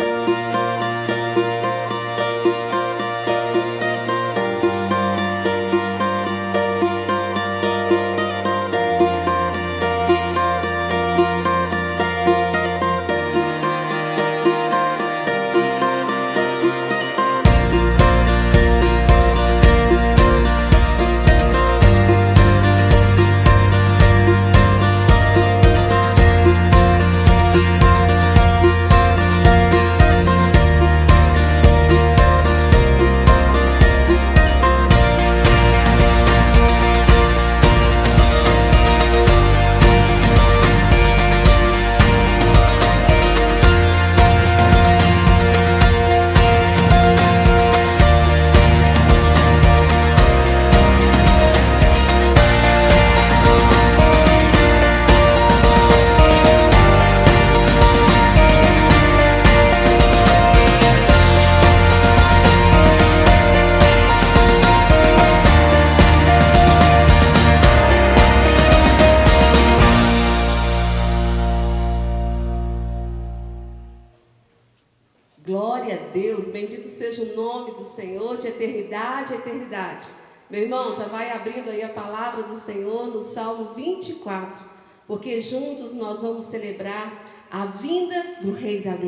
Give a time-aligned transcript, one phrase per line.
[0.00, 0.47] Meu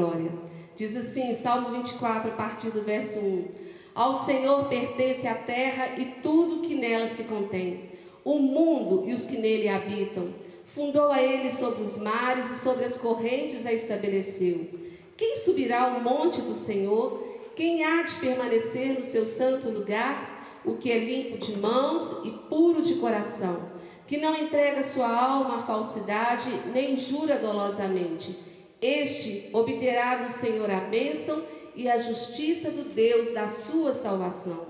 [0.00, 0.32] Glória.
[0.76, 3.48] Diz assim, Salmo 24, a partir do verso 1:
[3.94, 7.90] Ao Senhor pertence a terra e tudo que nela se contém,
[8.24, 10.32] o mundo e os que nele habitam.
[10.74, 14.70] Fundou a ele sobre os mares e sobre as correntes a estabeleceu.
[15.18, 17.22] Quem subirá ao monte do Senhor?
[17.54, 20.40] Quem há de permanecer no seu santo lugar?
[20.64, 23.70] o que é limpo de mãos e puro de coração,
[24.06, 28.38] que não entrega sua alma à falsidade, nem jura dolosamente.
[28.80, 31.42] Este obterá do Senhor a bênção
[31.74, 34.66] e a justiça do Deus da sua salvação.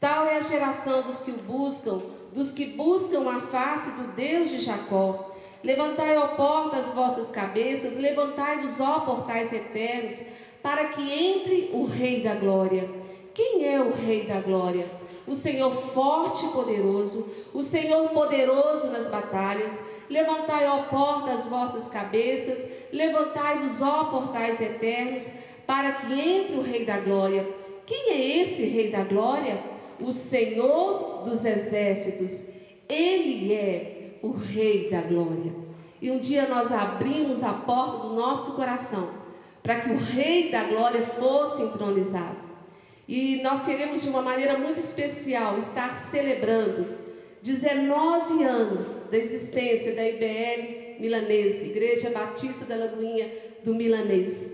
[0.00, 2.00] Tal é a geração dos que o buscam,
[2.32, 5.34] dos que buscam a face do Deus de Jacó.
[5.62, 10.18] Levantai, ó portas, vossas cabeças, levantai-vos, ó portais eternos,
[10.62, 12.88] para que entre o Rei da Glória.
[13.34, 14.98] Quem é o Rei da Glória?
[15.28, 19.78] o Senhor forte e poderoso, o Senhor poderoso nas batalhas.
[20.08, 25.30] Levantai, ó portas, vossas cabeças, levantai-vos, ó portais eternos,
[25.66, 27.46] para que entre o Rei da Glória.
[27.86, 29.62] Quem é esse Rei da Glória?
[30.00, 32.42] O Senhor dos Exércitos.
[32.88, 35.52] Ele é o Rei da Glória.
[36.00, 39.10] E um dia nós abrimos a porta do nosso coração
[39.62, 42.48] para que o Rei da Glória fosse entronizado.
[43.06, 46.86] E nós queremos, de uma maneira muito especial, estar celebrando
[47.42, 53.30] 19 anos da existência da IBL Milanês, Igreja Batista da Lagoinha
[53.64, 54.52] do Milanês.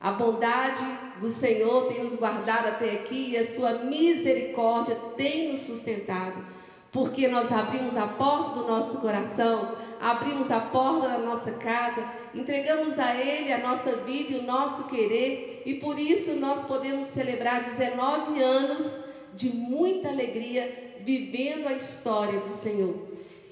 [0.00, 0.84] A bondade
[1.20, 6.44] do Senhor tem nos guardado até aqui e a sua misericórdia tem nos sustentado,
[6.90, 12.04] porque nós abrimos a porta do nosso coração, abrimos a porta da nossa casa,
[12.34, 17.06] entregamos a Ele a nossa vida e o nosso querer e por isso nós podemos
[17.08, 19.00] celebrar 19 anos
[19.34, 22.94] de muita alegria vivendo a história do Senhor.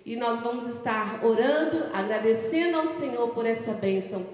[0.04, 4.26] E nós vamos estar orando, agradecendo ao Senhor por essa bênção.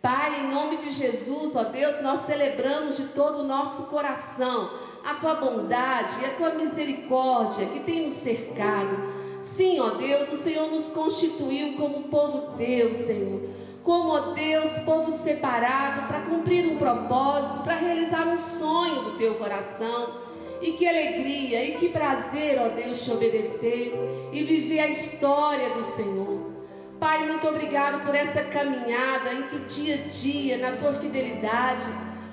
[0.00, 4.70] Pai, em nome de Jesus, ó Deus, nós celebramos de todo o nosso coração
[5.04, 8.96] a tua bondade e a tua misericórdia que tem nos cercado.
[9.42, 13.52] Sim, ó Deus, o Senhor nos constituiu como povo teu, Senhor
[13.84, 19.34] como, ó Deus, povo separado para cumprir um propósito, para realizar um sonho do teu
[19.34, 20.21] coração.
[20.62, 23.92] E que alegria e que prazer, ó Deus, te obedecer
[24.32, 26.52] e viver a história do Senhor.
[27.00, 31.90] Pai, muito obrigado por essa caminhada em que dia a dia, na tua fidelidade,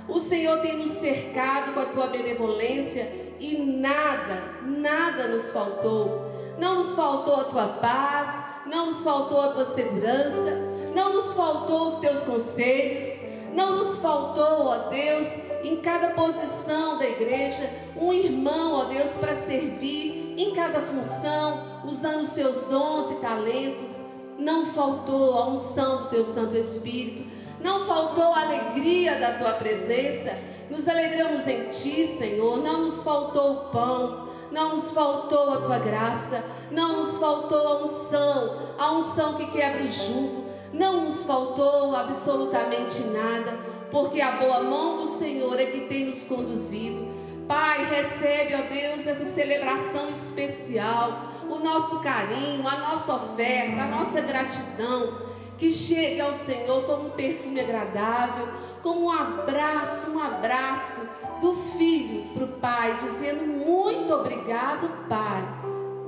[0.07, 6.29] o Senhor tem nos cercado com a tua benevolência e nada, nada nos faltou.
[6.59, 10.55] Não nos faltou a tua paz, não nos faltou a tua segurança,
[10.93, 13.23] não nos faltou os teus conselhos,
[13.59, 15.27] não nos faltou, ó Deus,
[15.65, 22.25] em cada posição da igreja, um irmão, ó Deus, para servir em cada função, usando
[22.25, 23.97] seus dons e talentos.
[24.37, 27.29] Não faltou a unção do teu Santo Espírito,
[27.59, 30.37] não faltou a alegria da tua presença.
[30.69, 32.63] Nos alegramos em ti, Senhor.
[32.63, 37.83] Não nos faltou o pão, não nos faltou a tua graça, não nos faltou a
[37.83, 43.57] unção, a unção que quebra o jugo, não nos faltou absolutamente nada,
[43.91, 47.07] porque a boa mão do Senhor é que tem nos conduzido.
[47.47, 54.21] Pai, recebe, ó Deus, essa celebração especial, o nosso carinho, a nossa oferta, a nossa
[54.21, 58.47] gratidão, que chegue ao Senhor como um perfume agradável,
[58.83, 61.01] como um abraço, um abraço
[61.41, 65.43] do filho para o pai, dizendo muito obrigado, pai,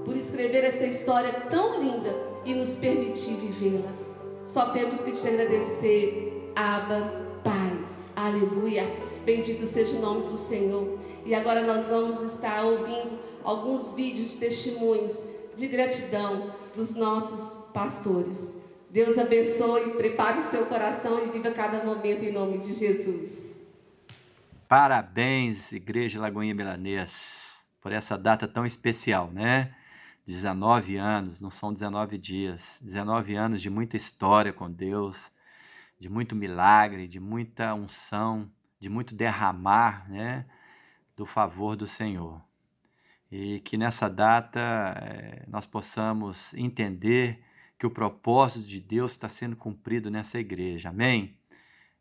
[0.06, 2.14] por escrever essa história tão linda
[2.46, 4.11] e nos permitir vivê-la.
[4.52, 7.10] Só temos que te agradecer, Abba,
[7.42, 7.86] Pai.
[8.14, 8.86] Aleluia.
[9.24, 11.00] Bendito seja o nome do Senhor.
[11.26, 15.26] E agora nós vamos estar ouvindo alguns vídeos de testemunhos
[15.56, 18.46] de gratidão dos nossos pastores.
[18.90, 23.30] Deus abençoe, prepare o seu coração e viva cada momento em nome de Jesus.
[24.68, 29.74] Parabéns, Igreja Lagoinha Milanês, por essa data tão especial, né?
[30.26, 35.32] 19 anos, não são 19 dias, 19 anos de muita história com Deus,
[36.00, 40.46] de muito milagre, de muita unção, de muito derramar, né?
[41.16, 42.42] Do favor do Senhor
[43.32, 44.60] e que nessa data
[45.00, 47.42] é, nós possamos entender
[47.80, 50.90] que o propósito de Deus está sendo cumprido nessa igreja.
[50.90, 51.38] Amém?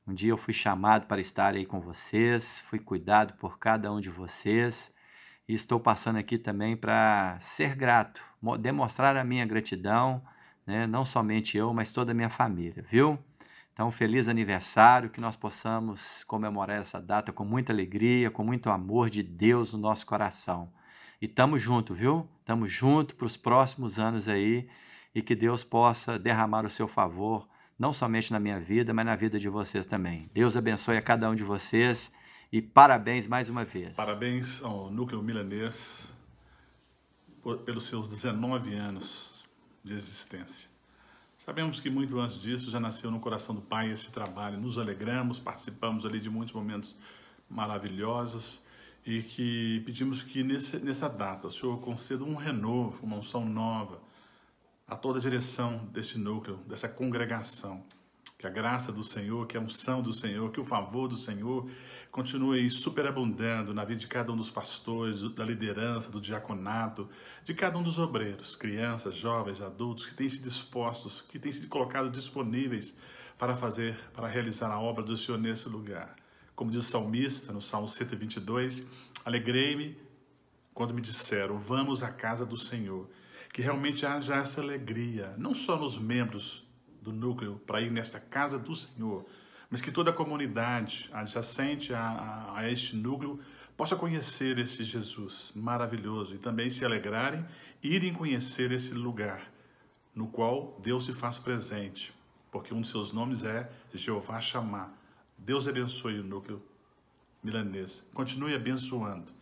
[0.06, 4.00] Um dia eu fui chamado para estar aí com vocês, fui cuidado por cada um
[4.00, 4.93] de vocês
[5.50, 8.23] e estou passando aqui também para ser grato,
[8.61, 10.23] demonstrar a minha gratidão,
[10.64, 10.87] né?
[10.87, 13.19] não somente eu, mas toda a minha família, viu?
[13.73, 19.11] Então, feliz aniversário, que nós possamos comemorar essa data com muita alegria, com muito amor
[19.11, 20.73] de Deus no nosso coração.
[21.20, 22.29] E tamo junto, viu?
[22.44, 24.69] Tamo junto para os próximos anos aí
[25.12, 29.17] e que Deus possa derramar o seu favor, não somente na minha vida, mas na
[29.17, 30.31] vida de vocês também.
[30.32, 32.12] Deus abençoe a cada um de vocês
[32.52, 33.94] e parabéns mais uma vez.
[33.94, 36.12] Parabéns ao Núcleo Milanês
[37.43, 39.44] por, pelos seus 19 anos
[39.85, 40.69] de existência.
[41.38, 44.58] Sabemos que muito antes disso já nasceu no coração do Pai esse trabalho.
[44.58, 46.99] Nos alegramos, participamos ali de muitos momentos
[47.49, 48.61] maravilhosos
[49.06, 54.00] e que pedimos que nesse, nessa data o Senhor conceda um renovo, uma unção nova
[54.87, 57.82] a toda a direção desse núcleo, dessa congregação.
[58.37, 61.70] Que a graça do Senhor, que a unção do Senhor, que o favor do Senhor
[62.11, 67.09] continue superabundando na vida de cada um dos pastores, da liderança, do diaconato,
[67.45, 71.67] de cada um dos obreiros, crianças, jovens, adultos que têm se dispostos, que têm se
[71.69, 72.97] colocado disponíveis
[73.39, 76.17] para fazer, para realizar a obra do Senhor nesse lugar.
[76.55, 78.87] Como diz o salmista no Salmo 122,
[79.25, 79.97] alegrei-me
[80.75, 83.09] quando me disseram, vamos à casa do Senhor.
[83.53, 86.67] Que realmente haja essa alegria, não só nos membros
[87.01, 89.27] do núcleo para ir nesta casa do Senhor,
[89.70, 93.40] mas que toda a comunidade adjacente a, a, a este núcleo
[93.76, 97.46] possa conhecer esse Jesus maravilhoso e também se alegrarem
[97.82, 99.50] e irem conhecer esse lugar
[100.14, 102.12] no qual Deus se faz presente,
[102.50, 104.93] porque um de seus nomes é Jeová Chamar,
[105.38, 106.62] Deus abençoe o núcleo
[107.43, 108.06] milanês.
[108.12, 109.32] Continue abençoando.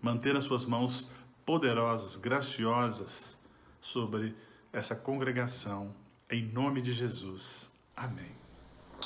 [0.00, 1.10] Mantenha suas mãos
[1.44, 3.38] poderosas, graciosas
[3.80, 4.34] sobre
[4.72, 5.94] essa congregação.
[6.30, 7.70] Em nome de Jesus.
[7.94, 8.43] Amém.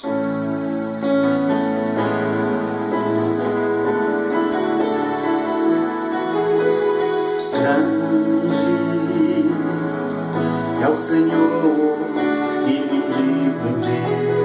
[0.00, 0.10] Grande
[10.80, 11.98] é o Senhor
[12.66, 12.74] e
[13.16, 13.98] digno de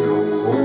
[0.08, 0.56] louvor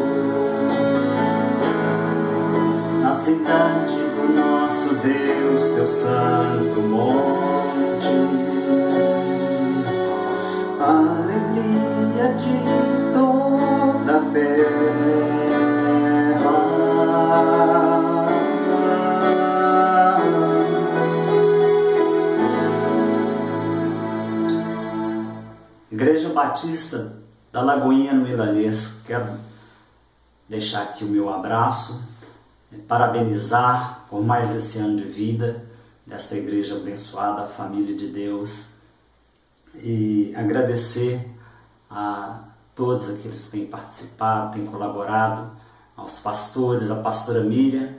[3.02, 8.08] na cidade do nosso Deus, seu santo monte.
[10.80, 13.07] Alegria de
[26.48, 27.12] Batista
[27.52, 29.26] da Lagoinha no Milanês, quero
[30.48, 32.02] deixar aqui o meu abraço,
[32.86, 35.66] parabenizar por mais esse ano de vida
[36.06, 38.68] desta igreja abençoada, a família de Deus,
[39.74, 41.30] e agradecer
[41.90, 45.50] a todos aqueles que têm participado, têm colaborado,
[45.94, 47.90] aos pastores, à pastora Miriam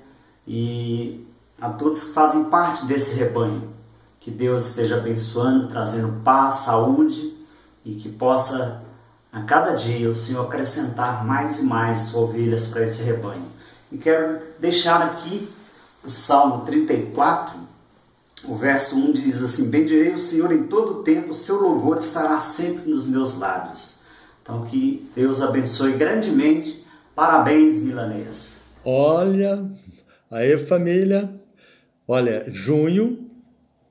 [0.47, 1.27] e
[1.61, 3.71] a todos que fazem parte desse rebanho.
[4.19, 7.38] Que Deus esteja abençoando, trazendo paz, saúde
[7.89, 8.83] e que possa
[9.31, 13.45] a cada dia o Senhor acrescentar mais e mais ovelhas para esse rebanho.
[13.91, 15.49] E quero deixar aqui
[16.03, 17.59] o Salmo 34,
[18.45, 22.39] o verso 1 diz assim: Bendirei o Senhor em todo o tempo, seu louvor estará
[22.39, 23.99] sempre nos meus lábios.
[24.41, 26.85] Então que Deus abençoe grandemente.
[27.15, 28.59] Parabéns, milanês.
[28.85, 29.69] Olha,
[30.31, 31.29] aí família,
[32.07, 33.29] olha, junho,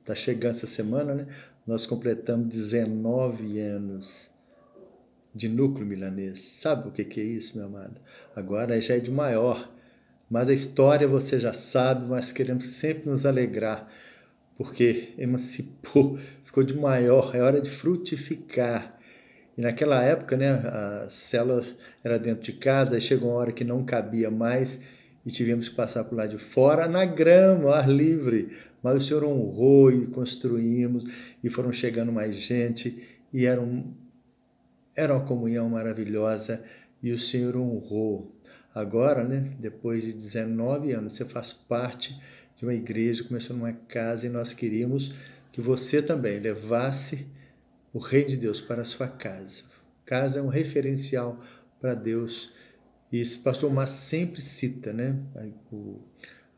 [0.05, 1.26] tá chegando essa semana, né?
[1.69, 4.31] Nós completamos 19 anos
[5.35, 6.41] de núcleo milanês.
[6.41, 8.01] Sabe o que, é isso, meu amado?
[8.35, 9.71] Agora já é de maior.
[10.31, 13.87] Mas a história você já sabe, mas queremos sempre nos alegrar,
[14.57, 18.99] porque emancipou, ficou de maior, é hora de frutificar.
[19.55, 21.63] E naquela época, né, a célula
[22.03, 24.81] era dentro de casa, aí chegou uma hora que não cabia mais
[25.25, 28.51] e tivemos que passar por lá de fora, na grama, ar livre.
[28.83, 31.05] Mas o Senhor honrou e construímos,
[31.43, 33.93] e foram chegando mais gente, e era, um,
[34.97, 36.63] era uma comunhão maravilhosa,
[37.03, 38.35] e o Senhor honrou.
[38.75, 42.19] Agora, né, depois de 19 anos, você faz parte
[42.57, 45.13] de uma igreja, começou numa casa, e nós queríamos
[45.53, 47.27] que você também levasse
[47.93, 49.65] o Reino de Deus para a sua casa.
[50.05, 51.39] Casa é um referencial
[51.81, 52.53] para Deus.
[53.11, 55.17] E esse pastor Mas sempre cita né,
[55.73, 56.00] o,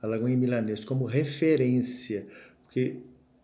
[0.03, 2.27] a Lagoinha Milanês como referência,
[2.65, 2.99] porque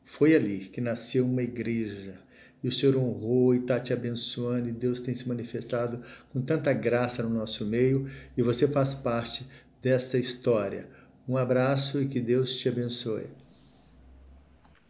[0.05, 2.15] foi ali que nasceu uma igreja.
[2.63, 6.73] E o Senhor honrou e está te abençoando, e Deus tem se manifestado com tanta
[6.73, 9.47] graça no nosso meio, e você faz parte
[9.81, 10.89] dessa história.
[11.29, 13.27] Um abraço e que Deus te abençoe.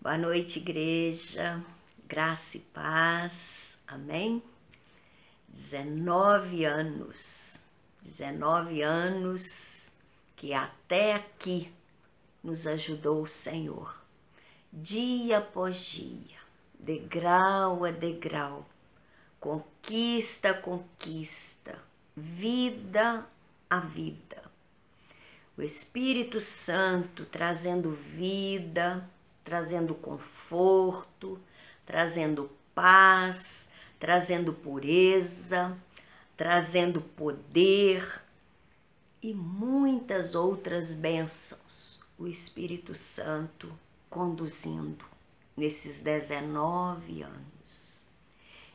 [0.00, 1.62] Boa noite, igreja
[2.08, 4.42] graça e paz, amém?
[5.49, 7.45] 19 anos,
[8.06, 9.90] 19 anos
[10.36, 11.72] que até aqui
[12.42, 14.00] nos ajudou o Senhor,
[14.72, 16.38] dia após dia,
[16.78, 18.64] degrau a degrau,
[19.40, 21.78] conquista a conquista,
[22.16, 23.26] vida
[23.68, 24.42] a vida.
[25.58, 29.08] O Espírito Santo trazendo vida,
[29.42, 31.40] trazendo conforto,
[31.84, 33.66] trazendo paz,
[33.98, 35.76] trazendo pureza,
[36.36, 38.22] trazendo poder
[39.22, 42.00] e muitas outras bênçãos.
[42.18, 43.72] O Espírito Santo
[44.08, 45.04] conduzindo
[45.56, 48.02] nesses 19 anos.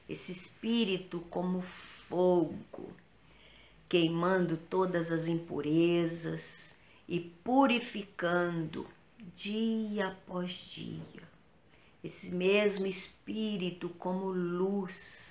[0.08, 1.62] Esse Espírito, como
[2.08, 2.92] fogo,
[3.88, 6.76] queimando todas as impurezas
[7.08, 8.88] e purificando
[9.36, 11.32] dia após dia
[12.04, 15.31] esse mesmo Espírito como luz,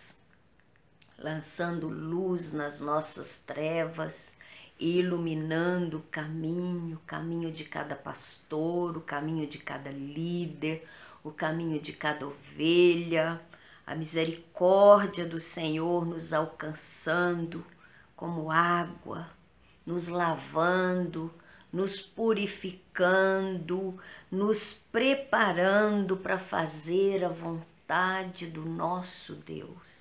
[1.21, 4.33] lançando luz nas nossas trevas,
[4.79, 10.89] iluminando o caminho, o caminho de cada pastor, o caminho de cada líder,
[11.23, 13.39] o caminho de cada ovelha,
[13.87, 17.67] a misericórdia do Senhor nos alcançando
[18.17, 19.29] como água,
[19.85, 21.31] nos lavando,
[21.71, 23.99] nos purificando,
[24.31, 30.00] nos preparando para fazer a vontade do nosso Deus.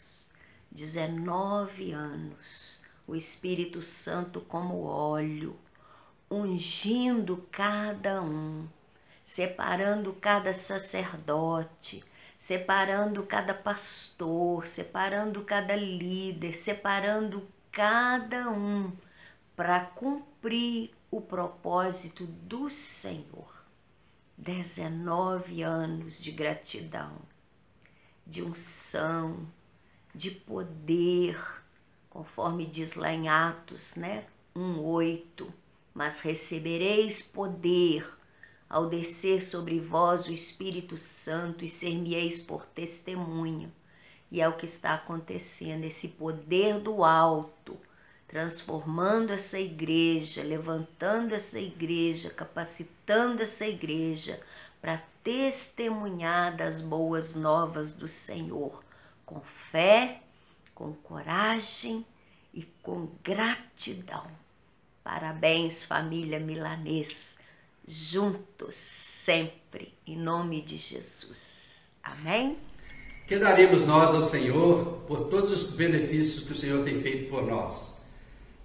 [0.71, 5.57] 19 anos, o Espírito Santo como óleo,
[6.29, 8.67] ungindo cada um,
[9.25, 12.03] separando cada sacerdote,
[12.39, 18.91] separando cada pastor, separando cada líder, separando cada um
[19.55, 23.59] para cumprir o propósito do Senhor.
[24.37, 27.17] 19 anos de gratidão,
[28.25, 29.45] de unção,
[30.13, 31.39] de poder,
[32.09, 34.25] conforme diz lá em Atos, né?
[34.55, 35.47] 1:8.
[35.93, 38.07] Mas recebereis poder
[38.69, 43.71] ao descer sobre vós o Espírito Santo e ser-me-eis por testemunho.
[44.31, 47.77] E é o que está acontecendo, esse poder do alto
[48.29, 54.39] transformando essa igreja, levantando essa igreja, capacitando essa igreja
[54.79, 58.83] para testemunhar das boas novas do Senhor,
[59.29, 60.21] com fé,
[60.73, 62.03] com coragem
[62.51, 64.25] e com gratidão.
[65.03, 67.15] Parabéns, família milanês,
[67.87, 71.37] juntos sempre, em nome de Jesus.
[72.01, 72.57] Amém?
[73.27, 77.45] Que daremos nós ao Senhor por todos os benefícios que o Senhor tem feito por
[77.45, 77.99] nós?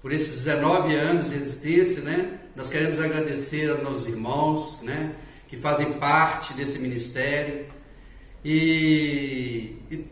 [0.04, 2.38] por esses 19 anos de existência, né?
[2.54, 5.14] Nós queremos agradecer aos nossos irmãos, né?
[5.48, 7.64] Que fazem parte desse ministério
[8.44, 10.04] e, e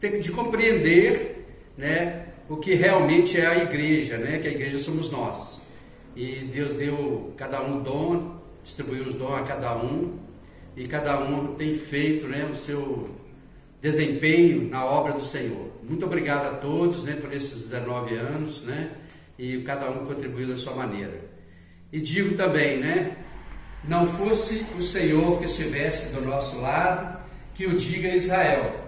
[0.00, 2.26] de compreender, né?
[2.48, 4.38] O que realmente é a igreja, né?
[4.38, 5.62] Que a igreja somos nós.
[6.14, 10.18] E Deus deu cada um dom, distribuiu os dons a cada um
[10.76, 12.48] e cada um tem feito, né?
[12.50, 13.10] O seu
[13.80, 15.70] desempenho na obra do Senhor.
[15.82, 17.16] Muito obrigado a todos, né?
[17.20, 18.90] Por esses 19 anos, né?
[19.38, 21.20] e cada um contribuiu da sua maneira.
[21.92, 23.16] E digo também, né?
[23.84, 27.20] Não fosse o Senhor que estivesse do nosso lado,
[27.54, 28.85] que o diga Israel.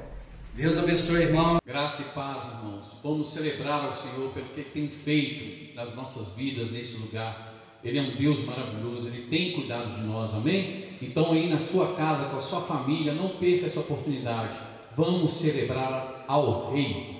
[0.58, 1.58] Deus abençoe, irmão.
[1.64, 2.98] Graça e paz, irmãos.
[3.00, 7.54] Vamos celebrar ao Senhor pelo que tem feito nas nossas vidas nesse lugar.
[7.84, 10.86] Ele é um Deus maravilhoso, Ele tem cuidado de nós, amém?
[11.00, 14.58] Então, aí na sua casa, com a sua família, não perca essa oportunidade.
[14.96, 17.17] Vamos celebrar ao Rei.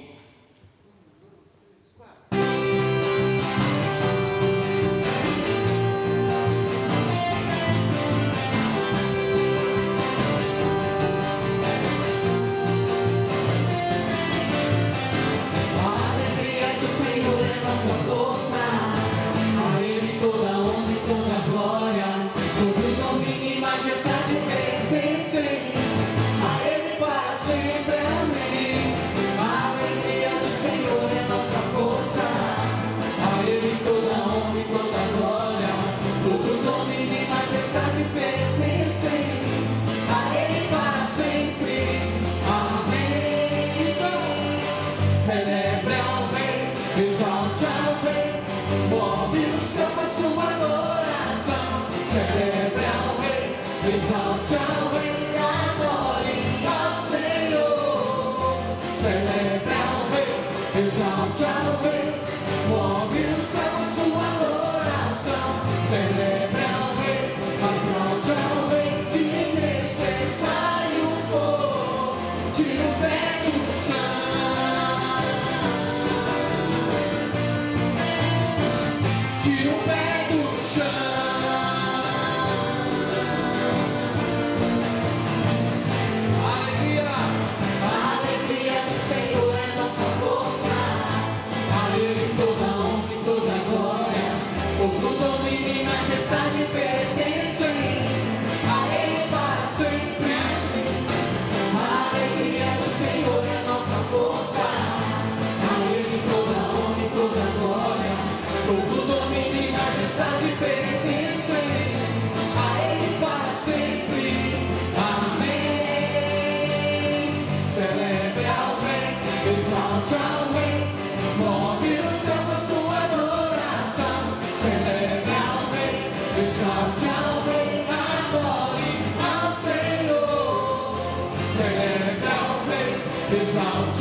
[133.69, 133.99] Vamos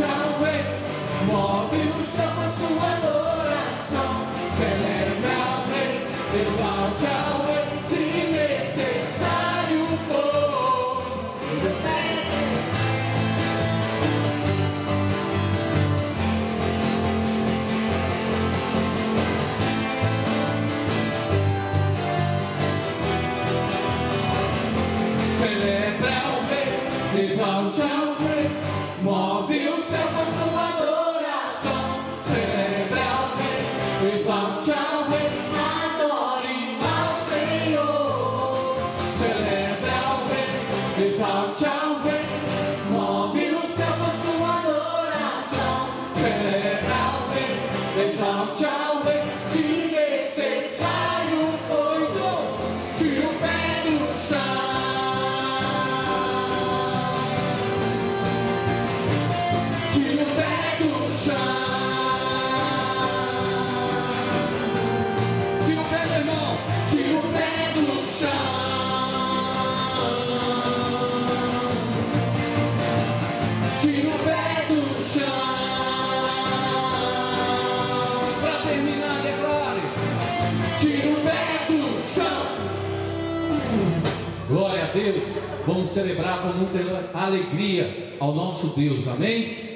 [85.98, 86.78] celebrar com muita
[87.14, 89.67] alegria ao nosso Deus, amém?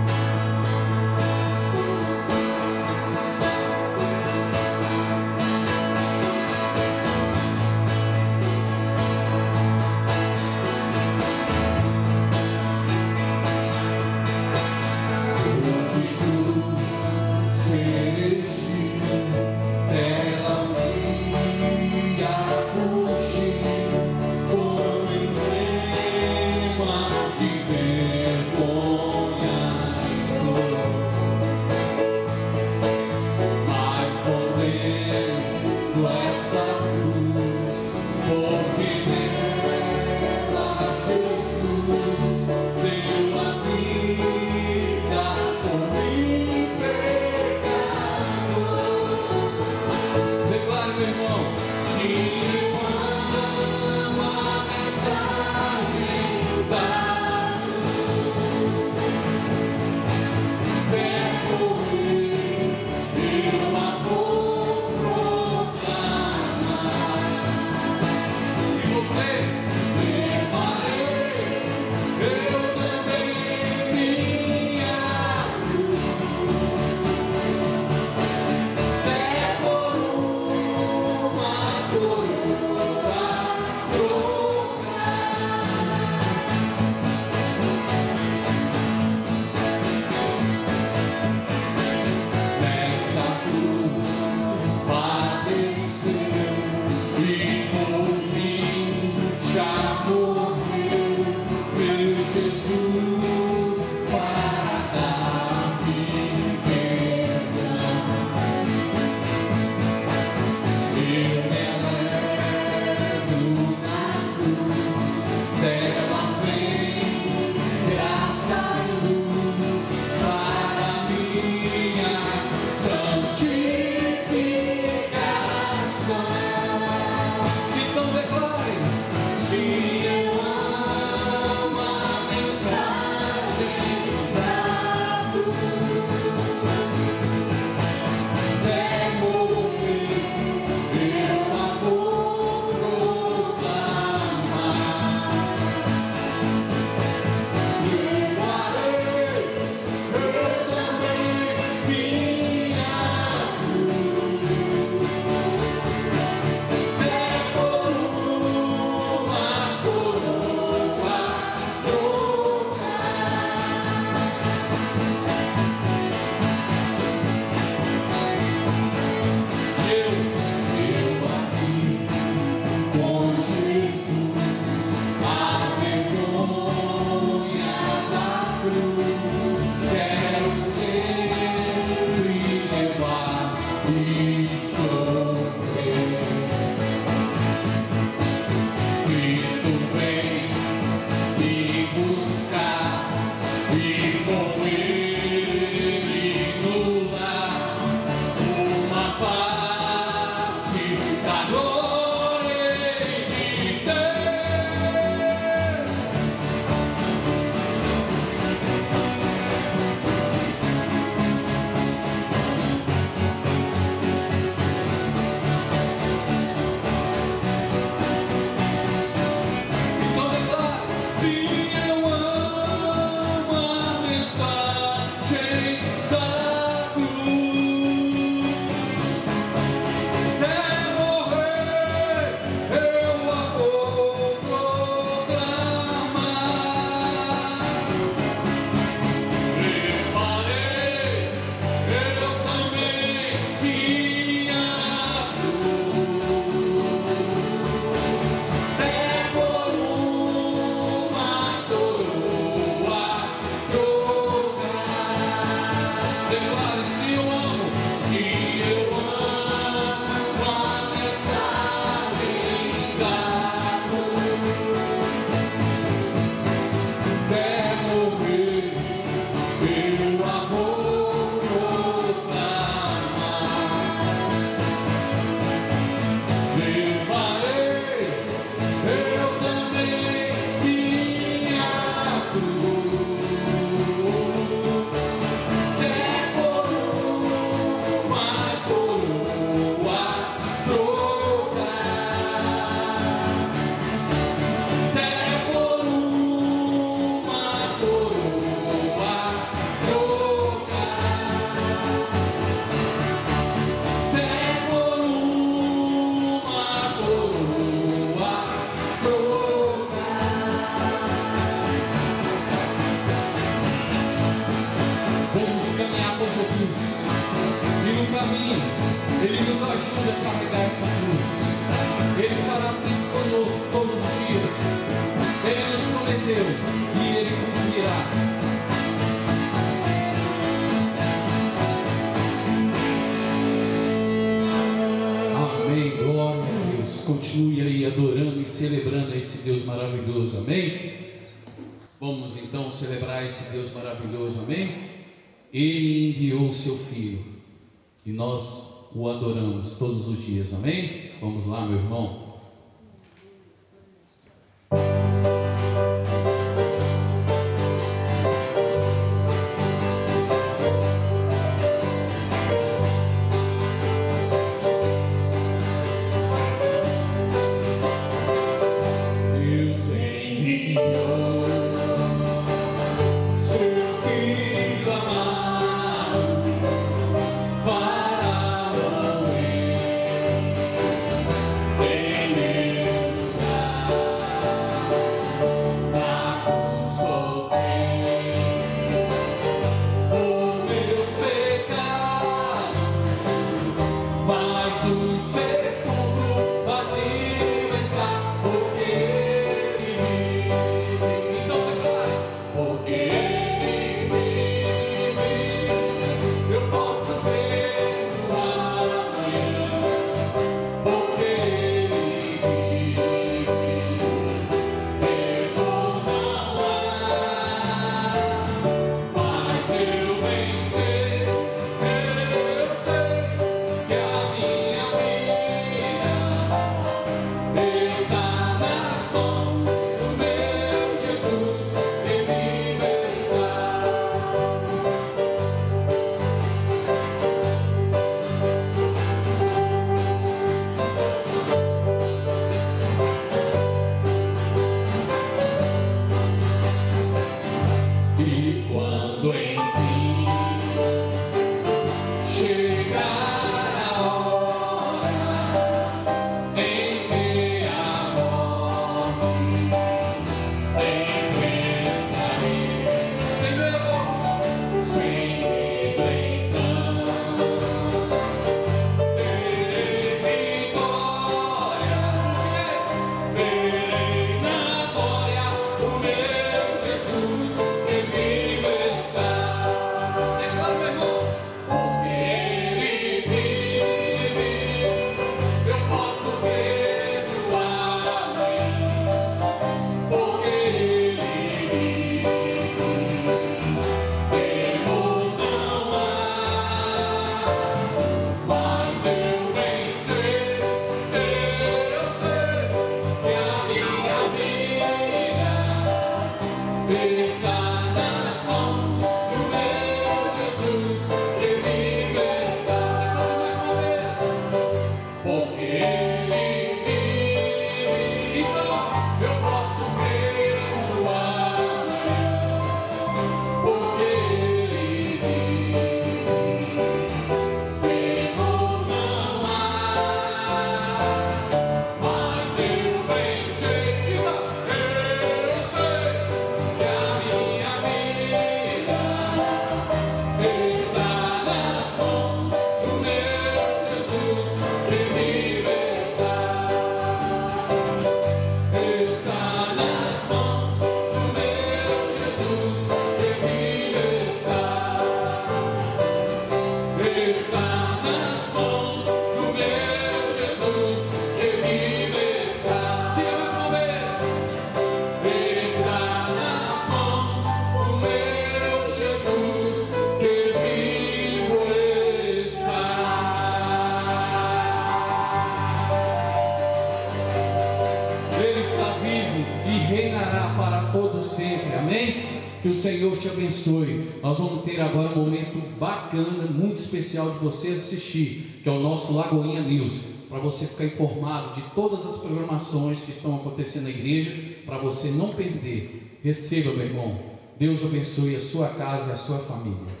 [581.50, 581.74] Sempre.
[581.74, 582.40] Amém?
[582.62, 584.12] Que o Senhor te abençoe.
[584.22, 588.80] Nós vamos ter agora um momento bacana, muito especial de você assistir, que é o
[588.80, 593.90] nosso Lagoinha News, para você ficar informado de todas as programações que estão acontecendo na
[593.90, 596.18] igreja, para você não perder.
[596.22, 597.18] Receba, meu irmão.
[597.58, 600.00] Deus abençoe a sua casa e a sua família.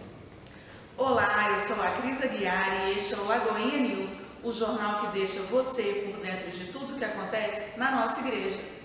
[0.96, 5.18] Olá, eu sou a Cris Aguiar e este é o Lagoinha News, o jornal que
[5.18, 8.79] deixa você por dentro de tudo que acontece na nossa igreja.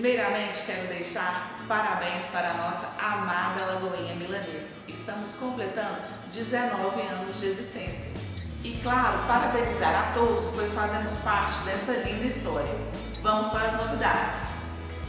[0.00, 4.72] Primeiramente, quero deixar parabéns para a nossa amada Lagoinha Milanesa.
[4.88, 5.98] Estamos completando
[6.32, 8.10] 19 anos de existência.
[8.64, 12.74] E claro, parabenizar a todos, pois fazemos parte dessa linda história.
[13.22, 14.52] Vamos para as novidades.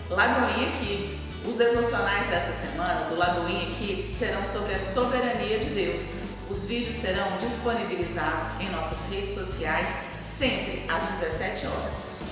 [0.09, 1.21] Lagoinha Kids.
[1.45, 6.15] Os devocionais dessa semana do Lagoinha Kids serão sobre a soberania de Deus.
[6.49, 9.87] Os vídeos serão disponibilizados em nossas redes sociais
[10.19, 12.30] sempre às 17 horas.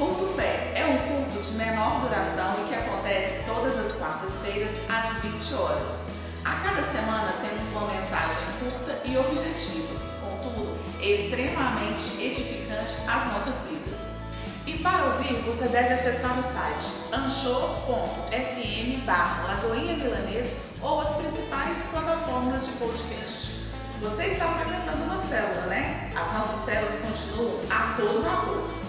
[0.00, 5.20] Culto Fé é um culto de menor duração e que acontece todas as quartas-feiras às
[5.20, 6.06] 20 horas.
[6.42, 14.12] A cada semana temos uma mensagem curta e objetiva, contudo, extremamente edificante às nossas vidas.
[14.66, 18.30] E para ouvir, você deve acessar o site anchor.fm
[19.06, 23.50] Lagoinha Milanês ou as principais plataformas de podcast.
[24.00, 26.10] Você está frequentando uma célula, né?
[26.18, 28.79] As nossas células continuam a todo vapor.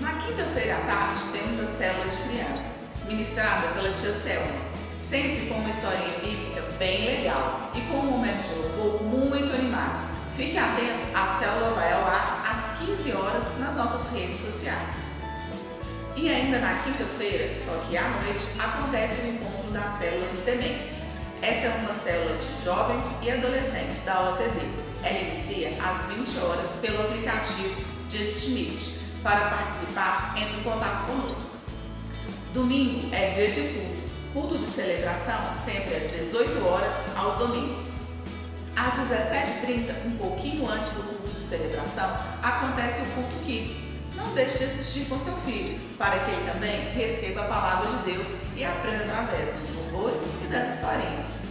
[0.00, 4.58] Na quinta-feira à tarde temos a célula de crianças, ministrada pela tia Selma,
[4.98, 10.12] sempre com uma historinha bíblica bem legal e com um momento de louvor muito animado.
[10.36, 15.12] Fique atento, a célula vai ao ar às 15 horas nas nossas redes sociais.
[16.16, 21.04] E ainda na quinta-feira, só que à noite, acontece o encontro das células Sementes.
[21.40, 24.60] Esta é uma célula de jovens e adolescentes da OTD.
[25.04, 27.80] Ela inicia às 20 horas pelo aplicativo
[28.10, 31.56] Just Meet para participar, entre em contato conosco.
[32.52, 34.04] Domingo é dia de culto.
[34.34, 38.02] Culto de celebração sempre às 18 horas aos domingos.
[38.76, 43.94] Às 17h30, um pouquinho antes do culto de celebração, acontece o culto Kids.
[44.14, 48.12] Não deixe de assistir com seu filho, para que ele também receba a palavra de
[48.12, 51.42] Deus e aprenda através dos louvores e das historinhas.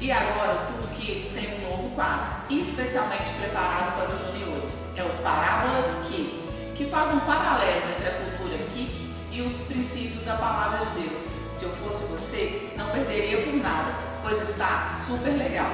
[0.00, 4.82] E agora o Culto Kids tem um novo quadro, especialmente preparado para os juniores.
[4.96, 10.22] É o Parábolas Kids que faz um paralelo entre a cultura kick e os princípios
[10.22, 11.20] da palavra de Deus.
[11.48, 15.70] Se eu fosse você, não perderia por nada, pois está super legal.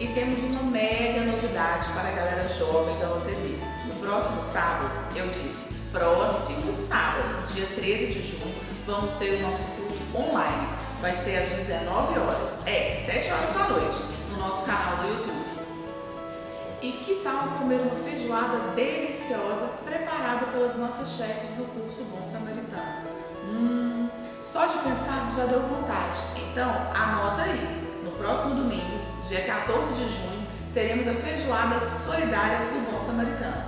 [0.00, 3.58] E temos uma mega novidade para a galera jovem da OTB.
[3.86, 8.54] No próximo sábado, eu disse, próximo sábado, dia 13 de junho,
[8.86, 10.68] vamos ter o nosso culto online.
[11.00, 13.98] Vai ser às 19 horas, é, 7 horas da noite,
[14.30, 15.47] no nosso canal do YouTube.
[16.80, 23.08] E que tal comer uma feijoada deliciosa preparada pelas nossas chefes do curso Bom Samaritano?
[23.44, 24.08] Hum,
[24.40, 26.20] só de pensar já deu vontade.
[26.36, 28.00] Então, anota aí.
[28.04, 33.64] No próximo domingo, dia 14 de junho, teremos a feijoada solidária do Bom Samaritano.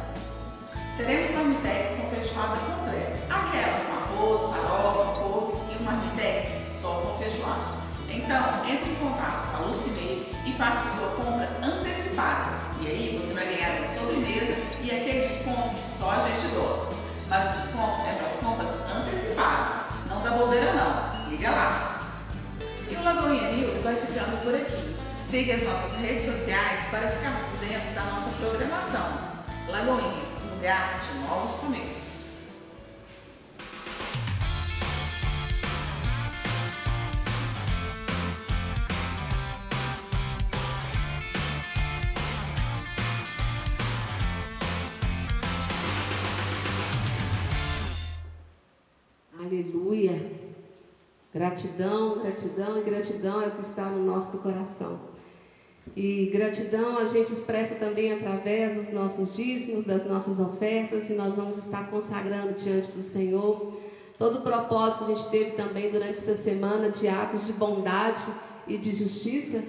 [0.96, 3.18] Teremos marmitex com feijoada completa.
[3.28, 7.80] Aquela com arroz, farofa, couve e um marmitex só com feijoada.
[8.08, 13.34] Então, entre em contato com a Lucimei e faça sua compra antecipada e aí você
[13.34, 16.94] vai ganhar uma sobremesa e aquele desconto que só a gente gosta.
[17.28, 19.72] Mas o desconto é para as compras antecipadas.
[20.08, 21.30] Não dá bobeira não.
[21.30, 22.10] Liga lá.
[22.90, 24.96] E o Lagoinha News vai ficando por aqui.
[25.16, 29.06] Siga as nossas redes sociais para ficar por dentro da nossa programação.
[29.68, 32.09] Lagoinha, lugar de novos começos.
[51.32, 54.98] Gratidão, gratidão e gratidão é o que está no nosso coração.
[55.96, 61.36] E gratidão a gente expressa também através dos nossos dízimos, das nossas ofertas, e nós
[61.36, 63.78] vamos estar consagrando diante do Senhor
[64.18, 68.22] todo o propósito que a gente teve também durante essa semana de atos de bondade
[68.66, 69.62] e de justiça.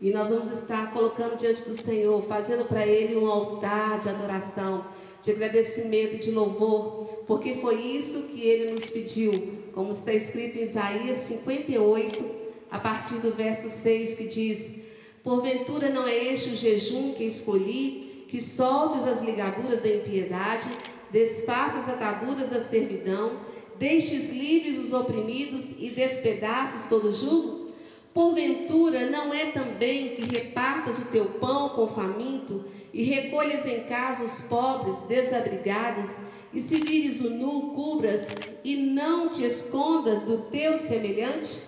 [0.00, 4.84] E nós vamos estar colocando diante do Senhor, fazendo para Ele um altar de adoração,
[5.22, 10.58] de agradecimento e de louvor, porque foi isso que ele nos pediu, como está escrito
[10.58, 12.24] em Isaías 58,
[12.70, 14.74] a partir do verso 6, que diz:
[15.22, 20.68] Porventura não é este o jejum que escolhi, que soltes as ligaduras da impiedade,
[21.10, 23.32] desfaça as ataduras da servidão,
[23.78, 27.68] deixes livres os oprimidos e despedaces todo jugo?
[28.12, 33.80] Porventura não é também que repartas o teu pão com o faminto e recolhas em
[33.84, 36.10] casa os pobres desabrigados,
[36.52, 38.26] e se vires o nu, cubras
[38.64, 41.62] e não te escondas do teu semelhante?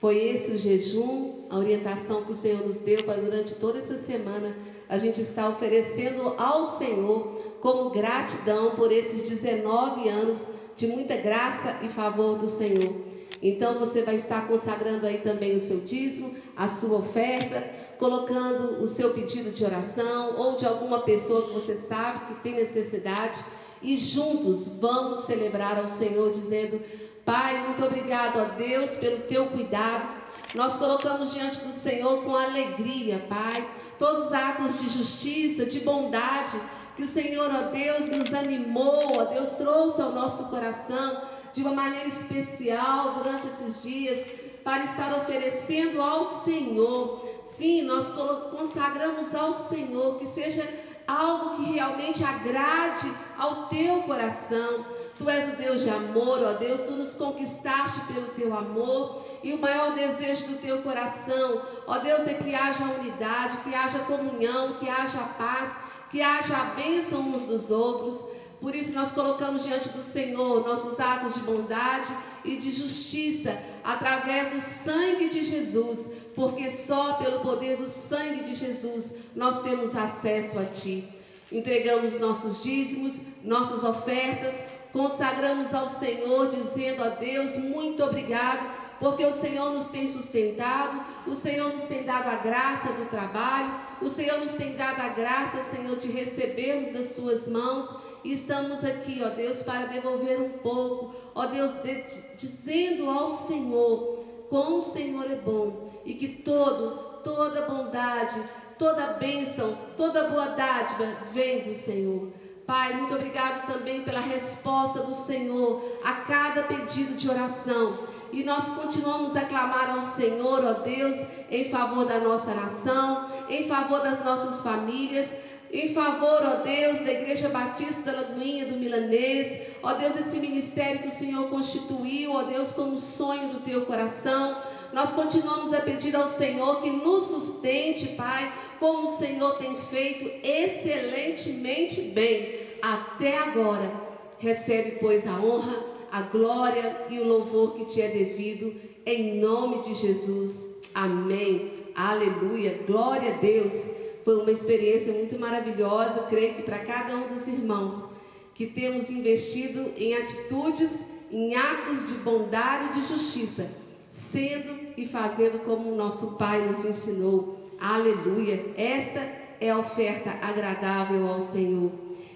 [0.00, 3.98] Foi esse o jejum, a orientação que o Senhor nos deu para durante toda essa
[3.98, 4.56] semana
[4.90, 11.76] a gente está oferecendo ao Senhor como gratidão por esses 19 anos de muita graça
[11.84, 12.96] e favor do Senhor.
[13.40, 18.88] Então você vai estar consagrando aí também o seu dízimo, a sua oferta, colocando o
[18.88, 23.44] seu pedido de oração ou de alguma pessoa que você sabe que tem necessidade
[23.82, 26.80] e juntos vamos celebrar ao Senhor dizendo:
[27.24, 30.18] Pai, muito obrigado a Deus pelo teu cuidado.
[30.54, 36.60] Nós colocamos diante do Senhor com alegria, Pai, todos os atos de justiça, de bondade
[36.96, 41.22] que o Senhor, ó Deus, nos animou, ó Deus, trouxe ao nosso coração
[41.52, 44.26] de uma maneira especial durante esses dias
[44.64, 47.29] para estar oferecendo ao Senhor.
[47.56, 48.12] Sim, nós
[48.50, 50.66] consagramos ao Senhor que seja
[51.06, 54.84] algo que realmente agrade ao teu coração.
[55.18, 59.52] Tu és o Deus de amor, ó Deus, tu nos conquistaste pelo teu amor e
[59.52, 64.74] o maior desejo do teu coração, ó Deus, é que haja unidade, que haja comunhão,
[64.74, 65.78] que haja paz,
[66.10, 68.24] que haja a bênção uns dos outros.
[68.60, 74.52] Por isso nós colocamos diante do Senhor nossos atos de bondade e de justiça através
[74.52, 76.08] do sangue de Jesus,
[76.40, 81.06] porque só pelo poder do sangue de Jesus nós temos acesso a Ti.
[81.52, 84.54] Entregamos nossos dízimos, nossas ofertas,
[84.90, 91.36] consagramos ao Senhor, dizendo a Deus: muito obrigado, porque o Senhor nos tem sustentado, o
[91.36, 95.62] Senhor nos tem dado a graça do trabalho, o Senhor nos tem dado a graça,
[95.64, 97.86] Senhor, de recebermos das tuas mãos.
[98.24, 102.02] E estamos aqui, ó Deus, para devolver um pouco, ó Deus, de,
[102.38, 108.42] dizendo ao Senhor quão o Senhor é bom e que todo, toda bondade,
[108.76, 112.32] toda bênção, toda boa dádiva vem do Senhor.
[112.66, 118.00] Pai, muito obrigado também pela resposta do Senhor a cada pedido de oração.
[118.32, 121.16] E nós continuamos a clamar ao Senhor, ó Deus,
[121.48, 125.32] em favor da nossa nação, em favor das nossas famílias,
[125.72, 131.02] em favor, ó Deus, da Igreja Batista da Lagoinha do Milanês, ó Deus, esse ministério
[131.02, 134.69] que o Senhor constituiu, ó Deus, como sonho do teu coração.
[134.92, 140.28] Nós continuamos a pedir ao Senhor que nos sustente, Pai, como o Senhor tem feito
[140.44, 143.92] excelentemente bem até agora.
[144.38, 148.74] Recebe, pois, a honra, a glória e o louvor que te é devido,
[149.06, 150.70] em nome de Jesus.
[150.92, 151.72] Amém.
[151.94, 152.80] Aleluia.
[152.86, 153.88] Glória a Deus.
[154.24, 158.08] Foi uma experiência muito maravilhosa, creio que para cada um dos irmãos
[158.54, 163.70] que temos investido em atitudes, em atos de bondade e de justiça,
[164.10, 167.60] sendo e fazendo como o nosso Pai nos ensinou.
[167.80, 168.72] Aleluia.
[168.76, 169.20] Esta
[169.60, 171.90] é a oferta agradável ao Senhor.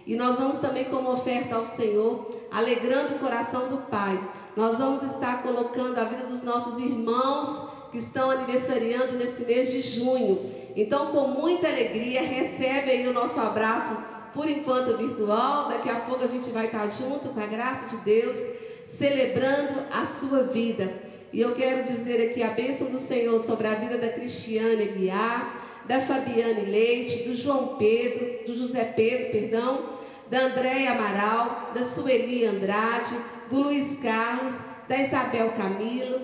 [0.07, 4.21] E nós vamos também, como oferta ao Senhor, alegrando o coração do Pai.
[4.57, 9.83] Nós vamos estar colocando a vida dos nossos irmãos que estão aniversariando nesse mês de
[9.83, 10.51] junho.
[10.77, 13.97] Então, com muita alegria, recebe aí o nosso abraço,
[14.35, 15.69] por enquanto virtual.
[15.69, 18.39] Daqui a pouco a gente vai estar junto, com a graça de Deus,
[18.87, 21.04] celebrando a sua vida.
[21.35, 25.83] E eu quero dizer aqui a bênção do Senhor sobre a vida da Cristiane Guiar,
[25.85, 29.97] da Fabiane Leite, do João Pedro, do José Pedro, perdão,
[30.31, 33.17] da Andréia Amaral, da Sueli Andrade,
[33.51, 34.55] do Luiz Carlos,
[34.89, 36.21] da Isabel Camilo,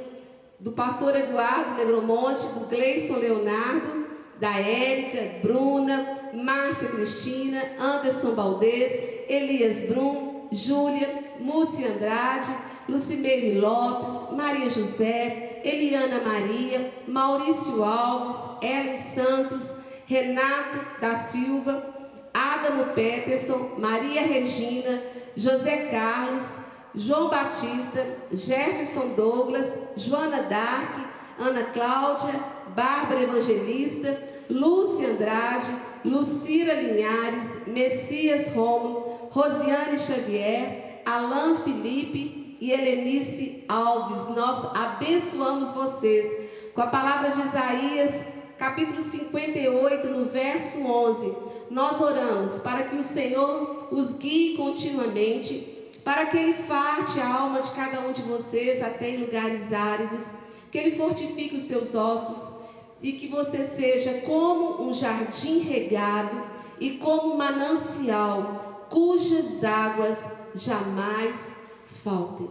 [0.60, 4.06] do pastor Eduardo Negromonte, do Gleison Leonardo,
[4.38, 8.92] da Érica, Bruna, Márcia Cristina, Anderson Baldez,
[9.28, 19.74] Elias Brum, Júlia, Múcia Andrade, Lucimeire Lopes, Maria José, Eliana Maria, Maurício Alves, Ellen Santos,
[20.06, 21.86] Renato da Silva,
[22.32, 25.02] Adamo Peterson, Maria Regina,
[25.36, 26.58] José Carlos,
[26.94, 32.34] João Batista, Jefferson Douglas, Joana Dark, Ana Cláudia,
[32.74, 34.18] Bárbara Evangelista,
[34.48, 35.70] Lúcia Andrade,
[36.04, 44.28] Lucira Linhares, Messias Romo, Rosiane Xavier, Alain Felipe e Helenice Alves.
[44.28, 48.24] Nós abençoamos vocês com a palavra de Isaías,
[48.58, 51.34] capítulo 58, no verso 11.
[51.70, 57.62] Nós oramos para que o Senhor os guie continuamente para que Ele farte a alma
[57.62, 60.34] de cada um de vocês até em lugares áridos,
[60.70, 62.54] que Ele fortifique os seus ossos
[63.02, 66.42] e que você seja como um jardim regado
[66.78, 70.18] e como um manancial cujas águas
[70.54, 71.59] jamais
[72.02, 72.48] faltem.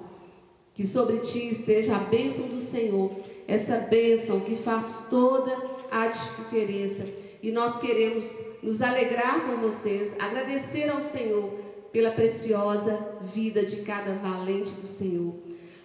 [0.73, 3.11] Que sobre ti esteja a bênção do Senhor,
[3.47, 5.55] essa bênção que faz toda
[5.91, 7.05] a diferença.
[7.41, 8.31] E nós queremos
[8.61, 11.51] nos alegrar com vocês, agradecer ao Senhor
[11.91, 15.33] pela preciosa vida de cada valente do Senhor.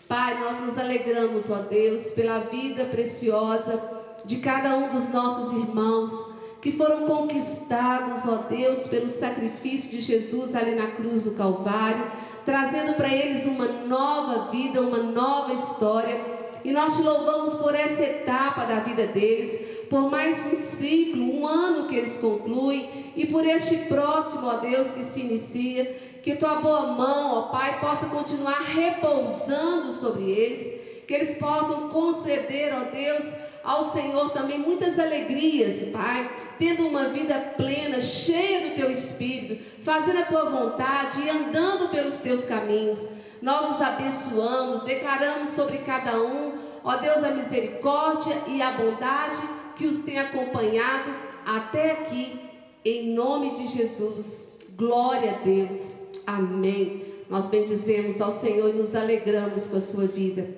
[0.07, 3.81] Pai, nós nos alegramos, ó Deus, pela vida preciosa
[4.25, 10.55] de cada um dos nossos irmãos que foram conquistados, ó Deus, pelo sacrifício de Jesus
[10.55, 12.11] ali na cruz do Calvário,
[12.45, 16.21] trazendo para eles uma nova vida, uma nova história.
[16.65, 21.47] E nós te louvamos por essa etapa da vida deles, por mais um ciclo, um
[21.47, 26.15] ano que eles concluem, e por este próximo, ó Deus, que se inicia.
[26.23, 32.75] Que tua boa mão, ó Pai, possa continuar repousando sobre eles, que eles possam conceder,
[32.75, 33.27] ó Deus,
[33.65, 40.21] ao Senhor também muitas alegrias, Pai, tendo uma vida plena, cheia do teu espírito, fazendo
[40.21, 43.09] a tua vontade e andando pelos teus caminhos.
[43.41, 49.41] Nós os abençoamos, declaramos sobre cada um, ó Deus, a misericórdia e a bondade
[49.77, 51.13] que os tem acompanhado
[51.45, 52.39] até aqui,
[52.85, 54.51] em nome de Jesus.
[54.77, 55.99] Glória a Deus.
[56.27, 57.05] Amém.
[57.29, 60.49] Nós bendizemos ao Senhor e nos alegramos com a sua vida.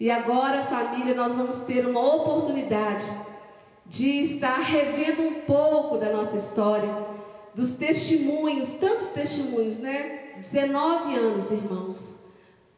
[0.00, 3.08] E agora, família, nós vamos ter uma oportunidade
[3.86, 7.06] de estar revendo um pouco da nossa história,
[7.54, 10.32] dos testemunhos, tantos testemunhos, né?
[10.38, 12.16] 19 anos, irmãos.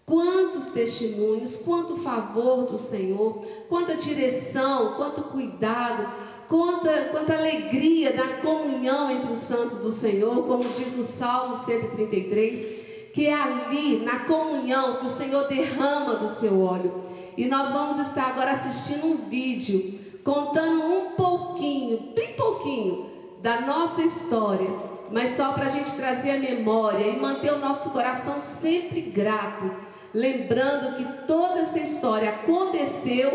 [0.04, 6.08] Quantos testemunhos, quanto favor do Senhor, quanta direção, quanto cuidado,
[6.48, 12.85] quanta, quanta alegria da comunhão entre os santos do Senhor, como diz no Salmo 133
[13.16, 17.02] que é ali, na comunhão, que o Senhor derrama do seu óleo.
[17.34, 23.06] E nós vamos estar agora assistindo um vídeo contando um pouquinho, bem pouquinho,
[23.40, 24.68] da nossa história,
[25.10, 29.70] mas só para a gente trazer a memória e manter o nosso coração sempre grato,
[30.12, 33.30] lembrando que toda essa história aconteceu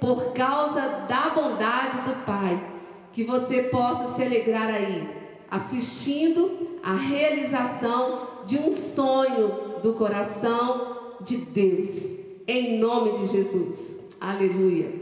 [0.00, 2.60] por causa da bondade do Pai.
[3.12, 5.08] Que você possa se alegrar aí,
[5.48, 12.18] assistindo a realização de um sonho do coração de Deus.
[12.46, 13.98] Em nome de Jesus.
[14.20, 14.92] Aleluia.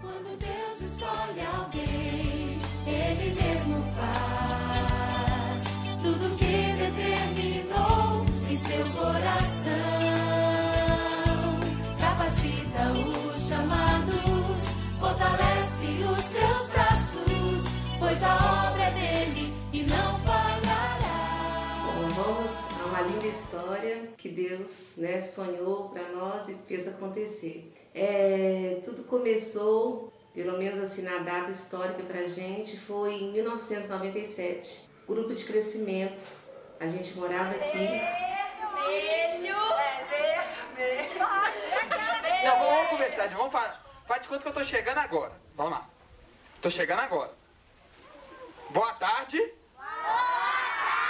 [0.00, 5.64] Quando Deus escolhe alguém, Ele mesmo faz
[6.02, 9.72] tudo que determinou em seu coração.
[11.98, 14.68] Capacita os chamados,
[15.00, 17.64] fortalece os seus braços,
[17.98, 18.75] pois a obra
[23.56, 27.72] história que Deus né, sonhou para nós e fez acontecer.
[27.94, 34.88] É, tudo começou, pelo menos assim na data histórica para a gente, foi em 1997.
[35.08, 36.22] Grupo de crescimento.
[36.78, 37.88] A gente morava aqui.
[42.44, 43.84] Não, vamos começar, vamos falar.
[44.06, 45.32] Faz de conta que eu tô chegando agora.
[45.54, 45.88] Vamos lá.
[46.60, 47.32] Tô chegando agora.
[48.70, 49.38] Boa tarde.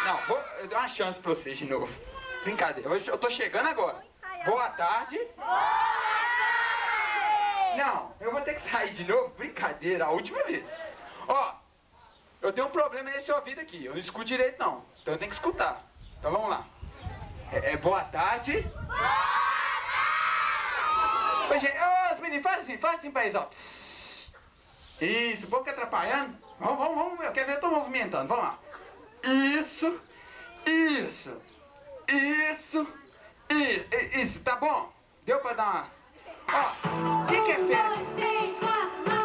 [0.05, 2.16] Não, vou, eu dou uma chance pra vocês de novo.
[2.47, 4.05] Brincadeira, eu, eu tô chegando agora.
[4.45, 5.19] Boa tarde.
[7.77, 9.31] Não, eu vou ter que sair de novo.
[9.31, 10.65] Brincadeira, a última vez.
[11.27, 11.55] Ó,
[12.41, 13.85] eu tenho um problema nesse ouvido aqui.
[13.85, 14.85] Eu não escuto direito, não.
[15.03, 15.83] Então eu tenho que escutar.
[16.21, 16.65] Então vamos lá.
[17.51, 18.65] É, é boa tarde.
[21.51, 21.77] Oi, gente.
[21.77, 23.51] Ô, os meninos, faz assim, faz assim pra eles, ó.
[25.01, 26.39] Isso, um pouco atrapalhando.
[26.61, 27.25] Vamos, vamos, vamos.
[27.25, 28.29] Eu quero ver eu tô movimentando.
[28.29, 28.59] Vamos lá.
[29.25, 30.01] Isso,
[30.65, 31.43] isso,
[32.09, 32.87] isso,
[34.13, 34.93] isso, tá bom?
[35.25, 35.91] Deu pra dar uma.
[36.53, 37.97] Ó, o que, que é fera?
[39.05, 39.16] Por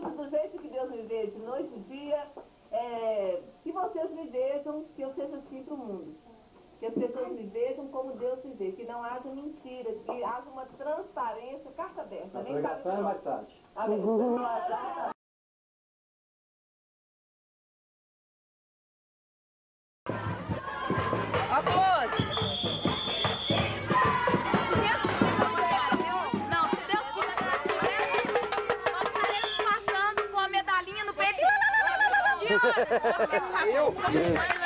[0.00, 2.26] do jeito que Deus me vê de noite e dia.
[34.14, 34.57] Eu?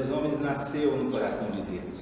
[0.00, 2.00] Dos homens nasceu no coração de Deus.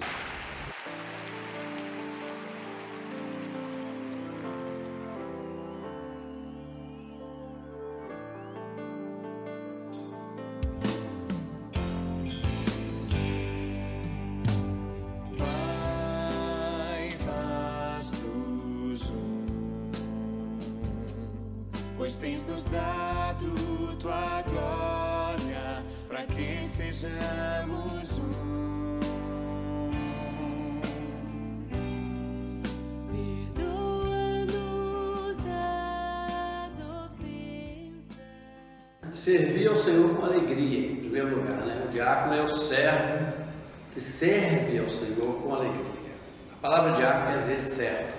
[47.59, 48.14] reserva.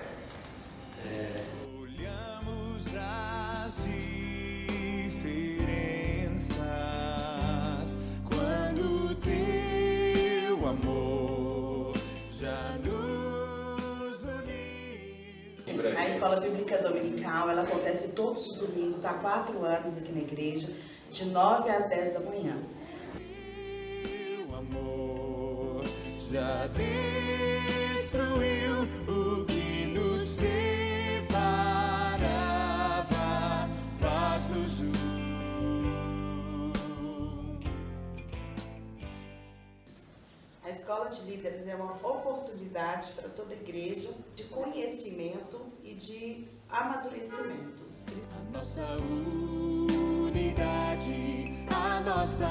[1.06, 1.42] É...
[1.80, 3.76] Olhamos as
[5.06, 5.40] diferenças
[8.30, 11.94] quando teu amor
[12.30, 15.98] já nos uniu.
[15.98, 20.68] A escola bíblica dominical ela acontece todos os domingos há quatro anos aqui na igreja,
[21.10, 22.29] de 9 às 10 da manhã
[43.40, 47.88] toda a igreja de conhecimento e de amadurecimento.
[48.36, 48.82] A nossa
[50.28, 52.50] unidade, a nossa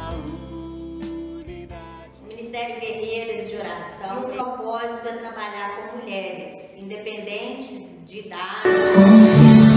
[0.51, 2.23] unidade.
[2.27, 9.68] Ministério Guerreiras de Oração, o propósito é trabalhar com mulheres, independente de idade.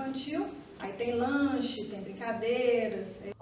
[0.00, 0.48] infantil,
[0.78, 3.20] aí tem lanche, tem brincadeiras.
[3.24, 3.32] É,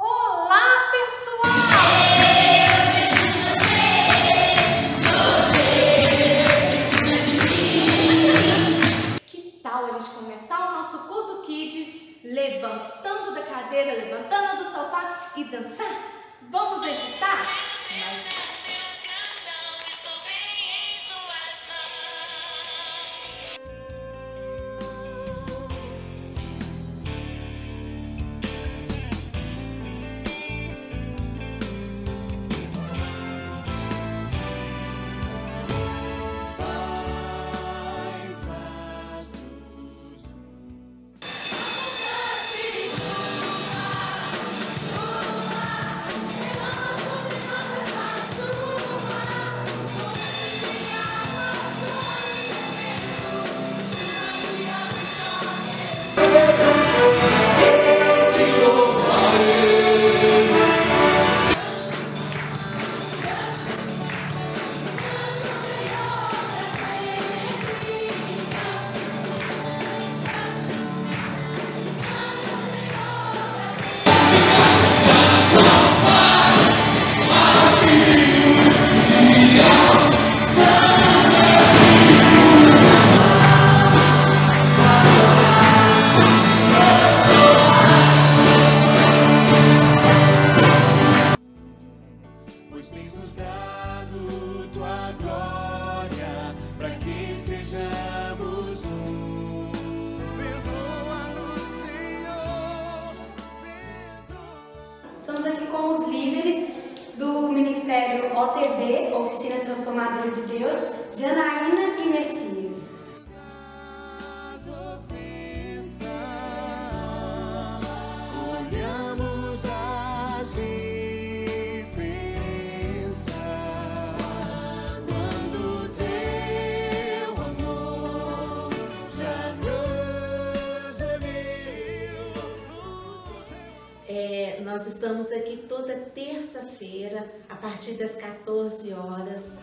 [134.69, 139.57] nós estamos aqui toda terça-feira, a partir das 14 horas.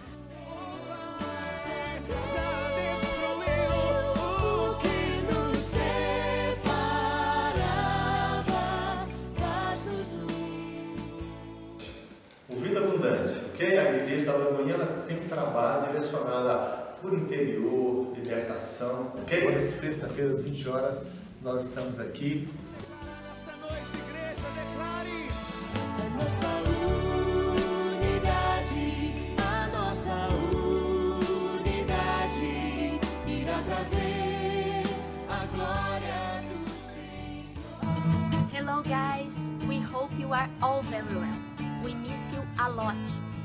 [12.49, 13.77] O Vida Abundante, ok?
[13.77, 14.77] A igreja da Lagoinha
[15.07, 19.61] tem trabalho direcionado cura interior, libertação, ok?
[19.61, 21.05] Sexta-feira às 20 horas
[21.43, 22.47] nós estamos aqui.
[42.85, 42.95] Lot,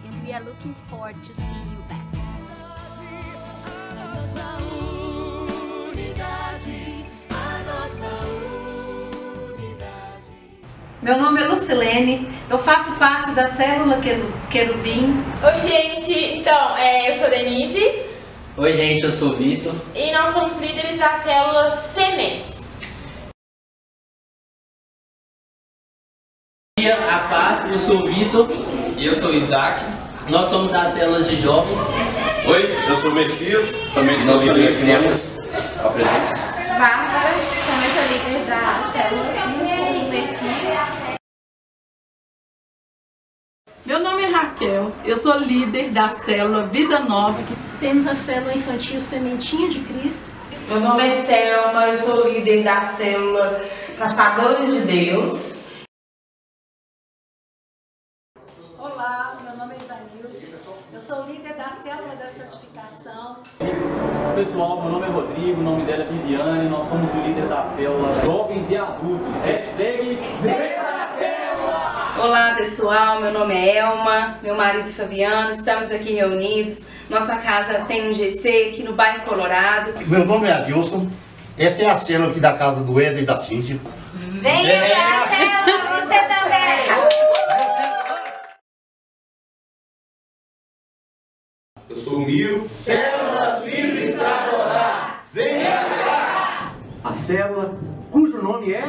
[0.05, 2.05] and we are looking forward to see you back.
[11.03, 15.25] Meu nome é Lucilene, eu faço parte da célula Queru- Querubim.
[15.43, 16.13] Oi, gente.
[16.39, 18.03] Então, é, eu sou Denise
[18.57, 19.73] Oi, gente, eu sou o Vitor.
[19.95, 22.50] e nós somos líderes da célula Sementes.
[27.71, 28.49] Eu sou o Vitor.
[28.97, 29.81] E eu sou o Isaac.
[30.29, 31.79] Nós somos das células de jovens.
[32.47, 35.49] Oi, eu sou o Messias, também sou Nós líder também aqui nossos
[35.85, 36.61] apresentes.
[36.69, 37.31] Bárbara,
[37.67, 39.31] também sou líder da célula
[40.11, 41.21] Messias.
[43.85, 47.43] Meu nome é Raquel, eu sou líder da célula Vida Nova.
[47.79, 50.31] Temos a célula infantil Sementinha de Cristo.
[50.69, 53.61] Meu nome é Selma, eu sou líder da célula
[53.99, 55.51] Caçadores de Deus.
[58.79, 60.47] Olá, meu nome é Ivanilde,
[60.93, 63.43] eu sou líder da célula da santificação.
[64.35, 67.63] Pessoal, meu nome é Rodrigo, o nome dela é Viviane, nós somos o líder da
[67.65, 69.41] célula Jovens e Adultos.
[69.43, 70.19] Hashtag
[72.23, 76.89] Olá pessoal, meu nome é Elma, meu marido Fabiano, estamos aqui reunidos.
[77.09, 79.93] Nossa casa tem um GC aqui no bairro Colorado.
[80.07, 81.09] Meu nome é Adilson.
[81.59, 83.79] Essa é a célula aqui da casa do Eder e da Cíntia.
[84.15, 86.71] Venha pra célula, você também!
[91.89, 92.69] Eu sou o Miro.
[92.69, 93.30] Célula
[97.31, 97.79] célula
[98.11, 98.83] cujo nome é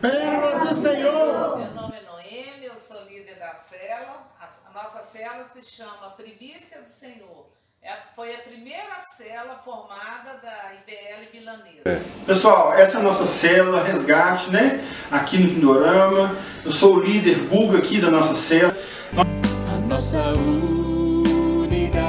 [0.00, 1.56] Pérolas do Senhor.
[1.56, 4.26] Meu nome é Noemi, eu sou líder da célula.
[4.40, 7.46] A nossa célula se chama Primícia do Senhor.
[7.80, 12.02] É foi a primeira célula formada da IBL Milanesa.
[12.26, 14.84] Pessoal, essa é a nossa célula Resgate, né?
[15.12, 16.36] Aqui no Pindorama.
[16.64, 18.74] Eu sou o líder Buga aqui da nossa célula.
[19.16, 19.24] A
[19.86, 20.32] nossa
[21.62, 22.00] unidade,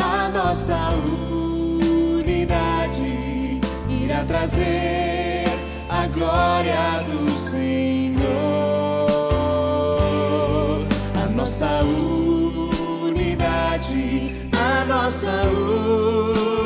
[0.00, 1.37] a nossa unidade
[4.28, 5.46] trazer
[5.88, 8.18] a glória do Senhor.
[11.16, 11.80] A nossa
[13.08, 15.44] unidade, a nossa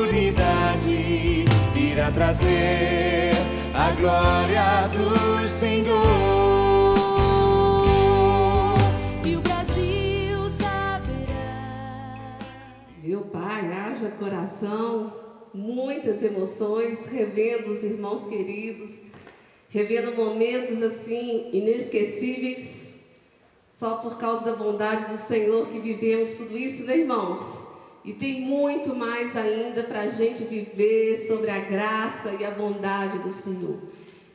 [0.02, 1.44] unidade
[1.76, 3.32] irá trazer
[3.72, 6.96] a glória do Senhor.
[9.24, 12.18] E o Brasil saberá.
[13.04, 15.21] Meu Pai, haja coração,
[15.62, 19.00] muitas emoções, revendo os irmãos queridos,
[19.68, 22.96] revendo momentos assim inesquecíveis,
[23.70, 27.40] só por causa da bondade do Senhor que vivemos tudo isso, né, irmãos?
[28.04, 33.20] E tem muito mais ainda para a gente viver sobre a graça e a bondade
[33.20, 33.78] do Senhor.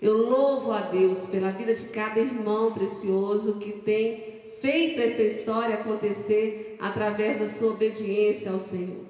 [0.02, 4.24] Eu louvo a Deus pela vida de cada irmão precioso que tem
[4.62, 9.07] feito essa história acontecer através da sua obediência ao Senhor.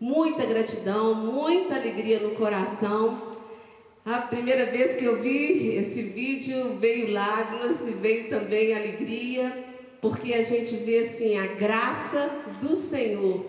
[0.00, 3.20] Muita gratidão, muita alegria no coração.
[4.04, 9.52] A primeira vez que eu vi esse vídeo veio lágrimas e veio também alegria,
[10.00, 12.30] porque a gente vê assim a graça
[12.62, 13.44] do Senhor.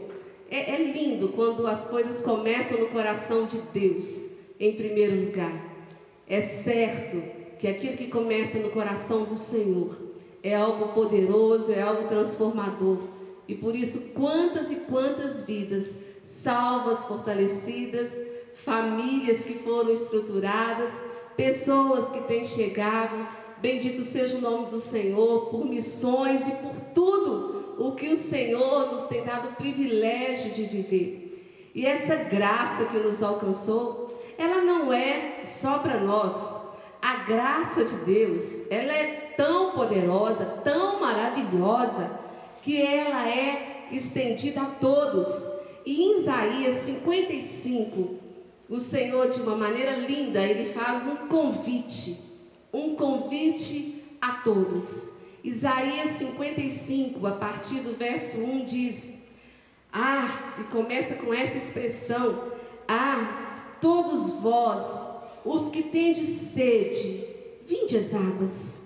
[0.49, 4.29] É, é lindo quando as coisas começam no coração de Deus,
[4.59, 5.53] em primeiro lugar.
[6.27, 7.21] É certo
[7.59, 9.95] que aquilo que começa no coração do Senhor
[10.41, 12.97] é algo poderoso, é algo transformador.
[13.47, 15.93] E por isso, quantas e quantas vidas
[16.43, 18.11] salvas, fortalecidas,
[18.63, 20.91] famílias que foram estruturadas,
[21.35, 23.27] pessoas que têm chegado.
[23.57, 28.91] Bendito seja o nome do Senhor por missões e por tudo o que o Senhor
[28.91, 31.71] nos tem dado o privilégio de viver.
[31.75, 36.57] E essa graça que nos alcançou, ela não é só para nós.
[37.01, 42.11] A graça de Deus, ela é tão poderosa, tão maravilhosa,
[42.61, 45.58] que ela é estendida a todos.
[45.85, 48.19] E em Isaías 55,
[48.69, 52.17] o Senhor, de uma maneira linda, ele faz um convite,
[52.71, 55.09] um convite a todos.
[55.43, 59.15] Isaías 55, a partir do verso 1, diz:
[59.91, 62.51] Ah, e começa com essa expressão:
[62.87, 65.07] Ah, todos vós,
[65.45, 67.23] os que tendes sede,
[67.65, 68.81] vinde às águas.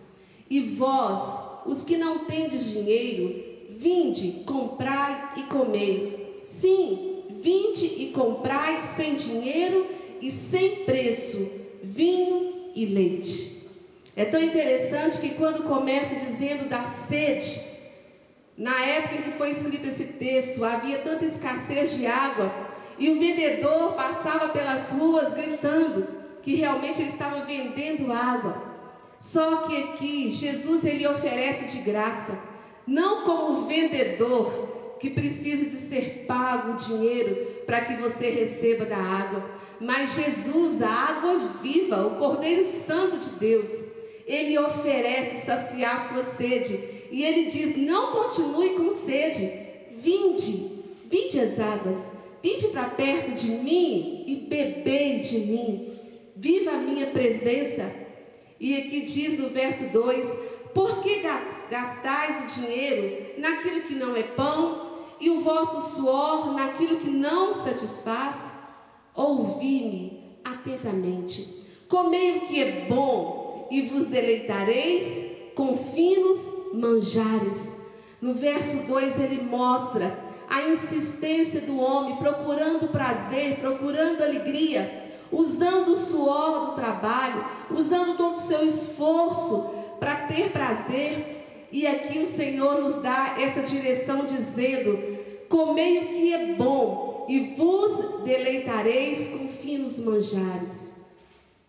[0.49, 3.43] E vós, os que não tendes dinheiro,
[3.77, 6.22] vinde, comprai e comei.
[6.59, 9.87] Sim, vinde e comprai sem dinheiro
[10.21, 11.51] e sem preço,
[11.83, 13.63] vinho e leite.
[14.15, 17.61] É tão interessante que quando começa dizendo da sede,
[18.57, 22.53] na época em que foi escrito esse texto, havia tanta escassez de água
[22.99, 26.07] e o vendedor passava pelas ruas gritando
[26.43, 28.71] que realmente ele estava vendendo água.
[29.19, 32.37] Só que aqui Jesus ele oferece de graça,
[32.85, 34.72] não como vendedor
[35.03, 37.35] que precisa de ser pago o dinheiro
[37.65, 39.43] para que você receba da água,
[39.77, 43.69] mas Jesus, a água viva, o Cordeiro Santo de Deus,
[44.25, 46.79] ele oferece saciar sua sede.
[47.11, 49.51] E ele diz: Não continue com sede,
[49.97, 52.09] vinde, vinde as águas,
[52.41, 55.99] vinde para perto de mim e bebei de mim,
[56.33, 57.91] viva a minha presença.
[58.57, 60.39] E aqui diz no verso 2:
[60.73, 61.21] Por que
[61.69, 64.82] gastais o dinheiro naquilo que não é pão,
[65.23, 68.57] e o vosso suor naquilo que não satisfaz?
[69.15, 71.63] Ouvi-me atentamente.
[71.87, 76.41] Comei o que é bom e vos deleitareis com finos
[76.73, 77.79] manjares.
[78.21, 80.19] No verso 2 ele mostra
[80.49, 88.35] a insistência do homem procurando prazer, procurando alegria, usando o suor do trabalho, usando todo
[88.35, 91.32] o seu esforço para ter prazer.
[91.73, 94.95] E aqui o Senhor nos dá essa direção dizendo:
[95.49, 100.95] Comei o que é bom e vos deleitareis com finos manjares.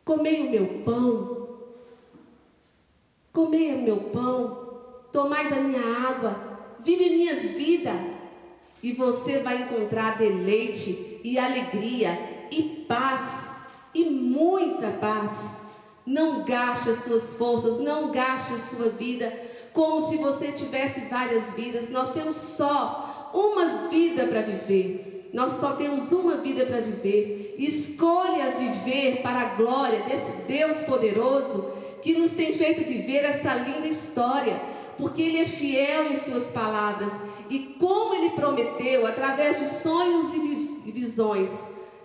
[0.04, 1.48] Comei o meu pão,
[3.32, 6.36] comei o meu pão, tomai da minha água,
[6.84, 7.92] vive minha vida,
[8.82, 13.58] e você vai encontrar deleite e alegria e paz,
[13.94, 15.62] e muita paz.
[16.04, 21.52] Não gaste as suas forças, não gaste a sua vida como se você tivesse várias
[21.52, 21.90] vidas.
[21.90, 25.28] Nós temos só uma vida para viver.
[25.32, 27.56] Nós só temos uma vida para viver.
[27.58, 31.72] Escolha viver para a glória desse Deus poderoso
[32.02, 34.60] que nos tem feito viver essa linda história,
[34.96, 37.12] porque Ele é fiel em Suas palavras
[37.50, 41.50] e como Ele prometeu, através de sonhos e visões,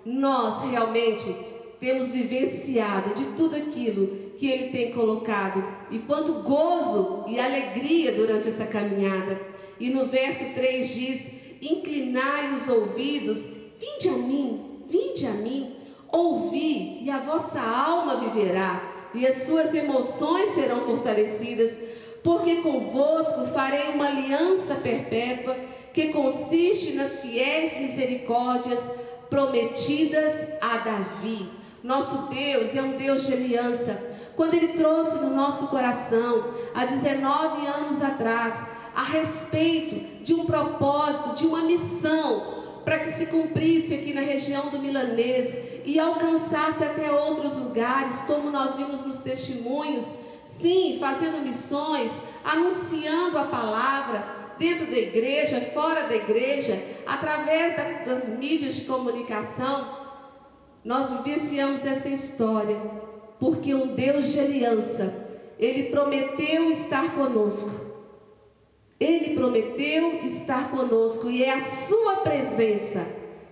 [0.03, 1.35] nós realmente
[1.79, 5.61] temos vivenciado de tudo aquilo que Ele tem colocado
[5.91, 9.39] e quanto gozo e alegria durante essa caminhada.
[9.77, 11.31] E no verso 3 diz:
[11.61, 13.45] Inclinai os ouvidos,
[13.77, 15.75] vinde a mim, vinde a mim,
[16.09, 21.77] ouvi, e a vossa alma viverá, e as suas emoções serão fortalecidas,
[22.23, 25.55] porque convosco farei uma aliança perpétua
[25.93, 28.79] que consiste nas fiéis misericórdias
[29.29, 31.49] prometidas a Davi.
[31.83, 34.08] Nosso Deus é um Deus de aliança.
[34.39, 38.55] Quando Ele trouxe no nosso coração, há 19 anos atrás,
[38.95, 44.69] a respeito de um propósito, de uma missão, para que se cumprisse aqui na região
[44.69, 50.15] do Milanês e alcançasse até outros lugares, como nós vimos nos testemunhos,
[50.47, 54.23] sim, fazendo missões, anunciando a palavra
[54.57, 59.99] dentro da igreja, fora da igreja, através da, das mídias de comunicação.
[60.81, 63.08] Nós vivenciamos essa história,
[63.39, 65.13] porque um Deus de aliança,
[65.57, 67.89] Ele prometeu estar conosco.
[68.99, 73.07] Ele prometeu estar conosco e é a Sua presença,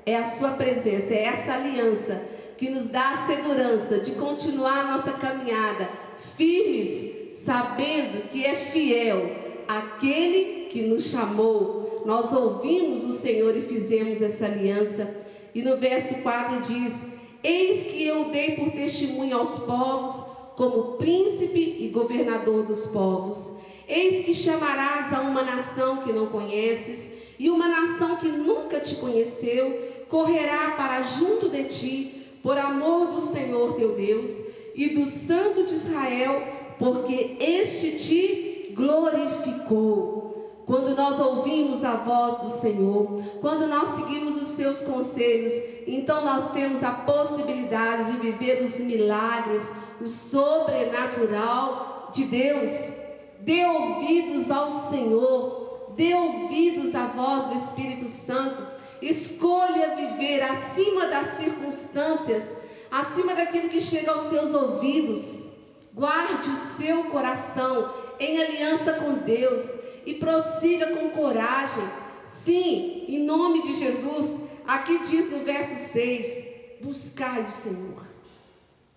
[0.05, 2.21] é a Sua presença, é essa aliança
[2.57, 5.89] que nos dá a segurança de continuar a nossa caminhada
[6.35, 12.03] firmes, sabendo que é fiel aquele que nos chamou.
[12.05, 15.15] Nós ouvimos o Senhor e fizemos essa aliança.
[15.53, 17.05] E no verso 4 diz:
[17.43, 20.25] Eis que eu dei por testemunho aos povos,
[20.55, 23.53] como príncipe e governador dos povos.
[23.87, 28.95] Eis que chamarás a uma nação que não conheces, e uma nação que nunca te
[28.95, 34.41] conheceu, correrá para junto de ti, por amor do Senhor teu Deus
[34.73, 36.41] e do Santo de Israel,
[36.79, 40.26] porque este te glorificou.
[40.67, 45.53] Quando nós ouvimos a voz do Senhor, quando nós seguimos os seus conselhos,
[45.87, 52.91] então nós temos a possibilidade de viver os milagres, o sobrenatural de Deus.
[53.39, 58.67] Dê ouvidos ao Senhor, dê ouvidos à voz do Espírito Santo.
[59.01, 62.57] Escolha viver acima das circunstâncias,
[62.91, 65.45] acima daquilo que chega aos seus ouvidos.
[65.93, 67.89] Guarde o seu coração
[68.19, 71.83] em aliança com Deus e prossiga com coragem.
[72.29, 76.45] Sim, em nome de Jesus, aqui diz no verso 6:
[76.81, 78.07] buscai o Senhor.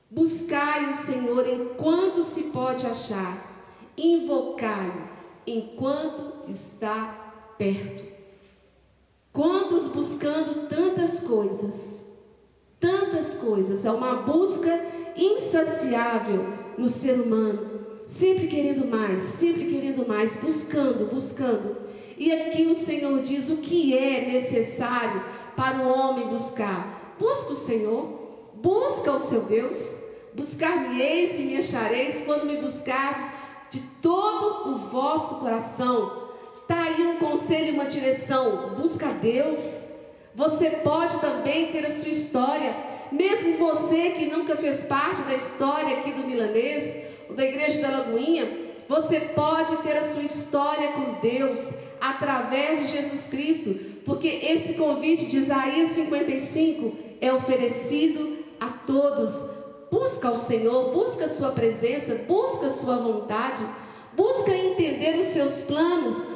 [0.09, 3.45] Buscai o Senhor enquanto se pode achar,
[3.97, 5.09] invocai-o
[5.45, 8.09] enquanto está perto.
[9.33, 12.05] Quantos buscando tantas coisas,
[12.79, 14.71] tantas coisas, é uma busca
[15.17, 16.47] insaciável
[16.79, 17.70] no ser humano,
[18.11, 21.77] sempre querendo mais, sempre querendo mais, buscando, buscando.
[22.19, 25.25] E aqui o Senhor diz o que é necessário
[25.57, 27.17] para o homem buscar.
[27.19, 29.97] Busca o Senhor, busca o seu Deus,
[30.35, 33.25] buscar-me-eis e me achareis quando me buscardes
[33.71, 36.31] de todo o vosso coração.
[36.63, 38.75] Está aí um conselho, uma direção.
[38.77, 39.87] Busca Deus.
[40.35, 42.75] Você pode também ter a sua história.
[43.13, 48.70] Mesmo você que nunca fez parte da história aqui do Milanês, da Igreja da Lagoinha,
[48.89, 51.70] você pode ter a sua história com Deus
[52.01, 53.74] através de Jesus Cristo,
[54.05, 59.47] porque esse convite de Isaías 55 é oferecido a todos.
[59.91, 63.64] Busca o Senhor, busca a sua presença, busca a sua vontade,
[64.16, 66.26] busca entender os seus planos,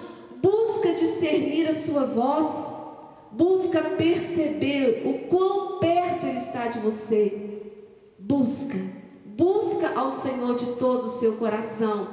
[0.43, 2.73] busca discernir a sua voz,
[3.33, 7.41] busca perceber o quão perto Ele está de você.
[8.19, 8.79] Busca,
[9.37, 12.07] busca ao Senhor de todo o seu coração.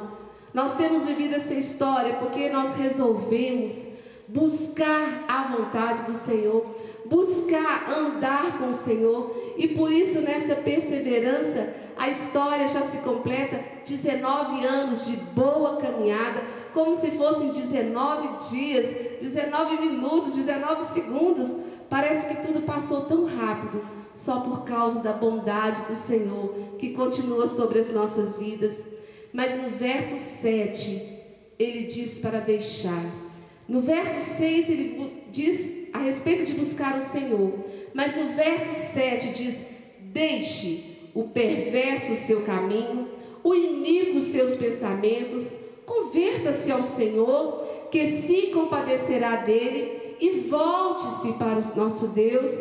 [0.53, 3.88] Nós temos vivido essa história porque nós resolvemos
[4.28, 6.65] buscar a vontade do Senhor,
[7.05, 13.63] buscar andar com o Senhor, e por isso nessa perseverança a história já se completa
[13.86, 16.41] 19 anos de boa caminhada,
[16.74, 21.55] como se fossem 19 dias, 19 minutos, 19 segundos.
[21.89, 23.82] Parece que tudo passou tão rápido,
[24.16, 28.82] só por causa da bondade do Senhor que continua sobre as nossas vidas.
[29.34, 31.20] Mas no verso 7,
[31.57, 33.05] ele diz para deixar.
[33.68, 37.53] No verso 6, ele diz a respeito de buscar o Senhor.
[37.93, 39.57] Mas no verso 7 diz:
[39.99, 43.07] Deixe o perverso o seu caminho,
[43.43, 45.55] o inimigo os seus pensamentos,
[45.86, 52.51] converta-se ao Senhor, que se compadecerá dele, e volte-se para o nosso Deus,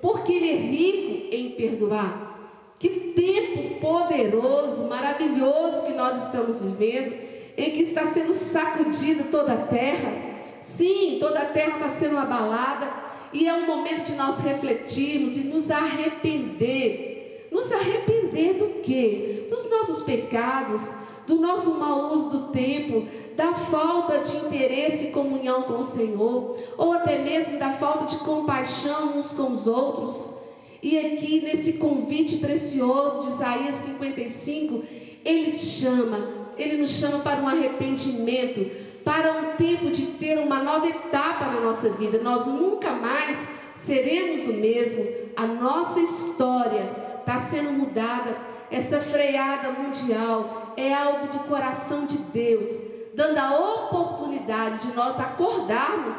[0.00, 2.30] porque Ele é rico em perdoar.
[2.78, 7.14] Que tempo poderoso, maravilhoso que nós estamos vivendo,
[7.56, 10.30] em que está sendo sacudida toda a terra.
[10.62, 12.90] Sim, toda a terra está sendo abalada,
[13.32, 17.48] e é um momento de nós refletirmos e nos arrepender.
[17.52, 19.46] Nos arrepender do quê?
[19.50, 20.94] Dos nossos pecados,
[21.26, 23.06] do nosso mau uso do tempo,
[23.40, 28.18] da falta de interesse e comunhão com o Senhor, ou até mesmo da falta de
[28.18, 30.36] compaixão uns com os outros.
[30.82, 34.84] E aqui nesse convite precioso de Isaías 55,
[35.24, 36.28] ele chama,
[36.58, 38.70] ele nos chama para um arrependimento,
[39.02, 42.20] para um tempo de ter uma nova etapa na nossa vida.
[42.22, 45.06] Nós nunca mais seremos o mesmo.
[45.34, 48.36] A nossa história está sendo mudada.
[48.70, 52.89] Essa freada mundial é algo do coração de Deus,
[53.20, 56.16] dando a oportunidade de nós acordarmos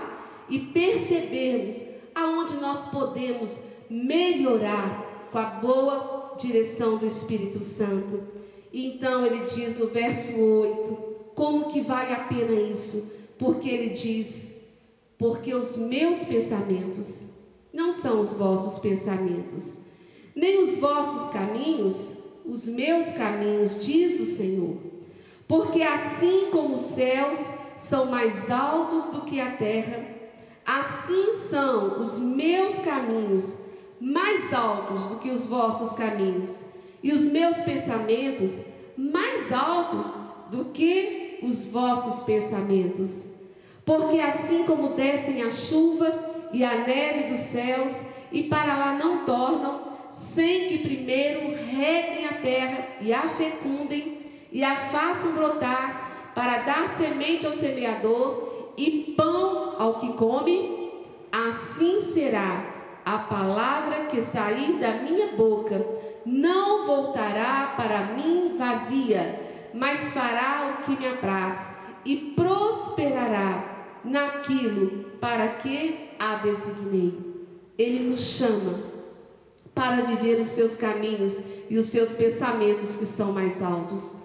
[0.47, 1.83] e percebermos
[2.13, 8.21] aonde nós podemos melhorar com a boa direção do Espírito Santo.
[8.71, 13.11] Então ele diz no verso 8: como que vale a pena isso?
[13.39, 14.55] Porque ele diz:
[15.17, 17.23] Porque os meus pensamentos
[17.73, 19.79] não são os vossos pensamentos,
[20.35, 24.90] nem os vossos caminhos, os meus caminhos, diz o Senhor.
[25.51, 30.05] Porque assim como os céus são mais altos do que a terra,
[30.65, 33.57] assim são os meus caminhos
[33.99, 36.65] mais altos do que os vossos caminhos,
[37.03, 38.63] e os meus pensamentos
[38.95, 40.05] mais altos
[40.49, 43.29] do que os vossos pensamentos.
[43.83, 49.25] Porque assim como descem a chuva e a neve dos céus, e para lá não
[49.25, 49.81] tornam,
[50.13, 54.20] sem que primeiro reguem a terra e a fecundem
[54.51, 60.91] e a façam brotar, para dar semente ao semeador e pão ao que come,
[61.31, 62.65] assim será
[63.05, 65.85] a palavra que sair da minha boca,
[66.25, 71.69] não voltará para mim vazia, mas fará o que me apraz
[72.05, 77.17] e prosperará naquilo para que a designei.
[77.77, 78.79] Ele nos chama
[79.73, 84.20] para viver os seus caminhos e os seus pensamentos que são mais altos.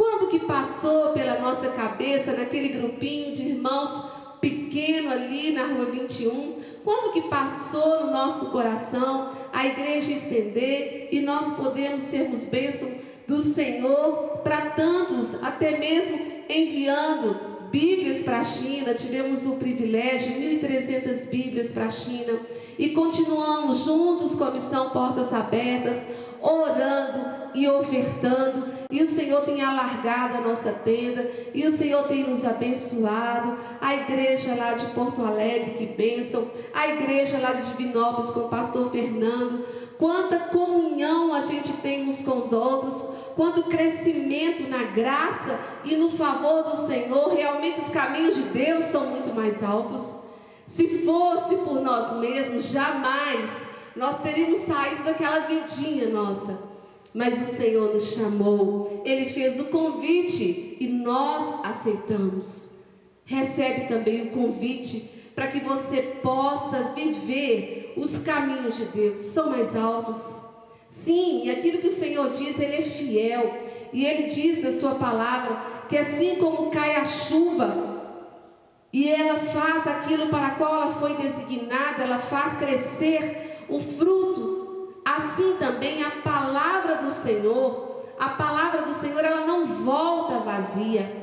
[0.00, 4.06] Quando que passou pela nossa cabeça, naquele grupinho de irmãos
[4.40, 11.20] pequeno ali na rua 21, quando que passou no nosso coração a igreja estender e
[11.20, 12.88] nós podemos sermos bênção
[13.28, 16.18] do Senhor para tantos, até mesmo
[16.48, 22.40] enviando Bíblias para a China, tivemos o privilégio, 1.300 Bíblias para a China,
[22.78, 26.02] e continuamos juntos com a missão Portas Abertas,
[26.40, 32.28] orando e ofertando, e o Senhor tem alargado a nossa tenda, e o Senhor tem
[32.28, 38.30] nos abençoado, a igreja lá de Porto Alegre, que bênção, a igreja lá de Divinópolis
[38.32, 39.66] com o pastor Fernando,
[39.98, 46.10] quanta comunhão a gente tem uns com os outros, quanto crescimento na graça e no
[46.12, 50.14] favor do Senhor, realmente os caminhos de Deus são muito mais altos.
[50.68, 53.50] Se fosse por nós mesmos, jamais
[53.96, 56.69] nós teríamos saído daquela vidinha nossa.
[57.12, 62.70] Mas o Senhor nos chamou, Ele fez o convite e nós aceitamos.
[63.24, 69.74] Recebe também o convite para que você possa viver os caminhos de Deus, são mais
[69.74, 70.46] altos.
[70.88, 73.54] Sim, e aquilo que o Senhor diz, Ele é fiel.
[73.92, 77.90] E Ele diz na Sua palavra que assim como cai a chuva
[78.92, 84.49] e ela faz aquilo para qual ela foi designada, ela faz crescer o fruto,
[85.16, 91.20] assim também a palavra do Senhor, a palavra do Senhor, ela não volta vazia.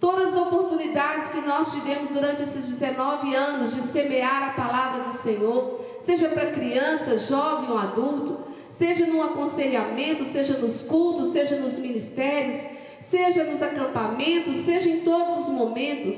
[0.00, 5.12] Todas as oportunidades que nós tivemos durante esses 19 anos de semear a palavra do
[5.12, 8.38] Senhor, seja para criança, jovem ou adulto,
[8.70, 12.60] seja no aconselhamento, seja nos cultos, seja nos ministérios,
[13.02, 16.16] seja nos acampamentos, seja em todos os momentos,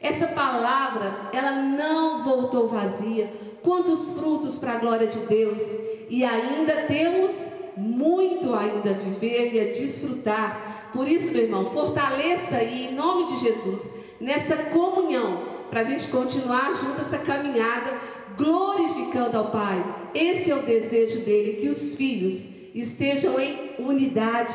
[0.00, 3.32] essa palavra, ela não voltou vazia.
[3.62, 5.60] Quantos frutos para a glória de Deus!
[6.08, 10.90] E ainda temos muito ainda a viver e a desfrutar.
[10.92, 13.82] Por isso, meu irmão, fortaleça aí, em nome de Jesus,
[14.20, 18.00] nessa comunhão, para a gente continuar junto essa caminhada,
[18.36, 19.84] glorificando ao Pai.
[20.14, 24.54] Esse é o desejo dele, que os filhos estejam em unidade.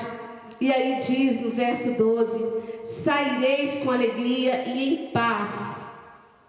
[0.60, 2.44] E aí diz no verso 12:
[2.86, 5.90] Saireis com alegria e em paz,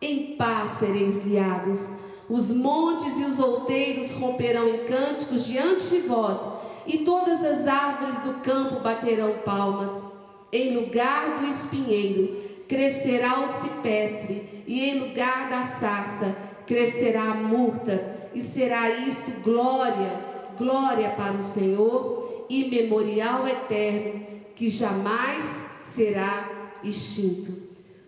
[0.01, 1.89] em paz sereis guiados.
[2.35, 6.40] Os montes e os outeiros romperão em cânticos diante de vós,
[6.85, 10.05] e todas as árvores do campo baterão palmas.
[10.52, 16.36] Em lugar do espinheiro crescerá o cipestre, e em lugar da sarça
[16.66, 20.19] crescerá a murta, e será isto glória,
[20.59, 26.48] glória para o Senhor e memorial eterno que jamais será
[26.82, 27.52] extinto.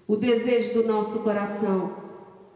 [0.09, 2.06] O desejo do nosso coração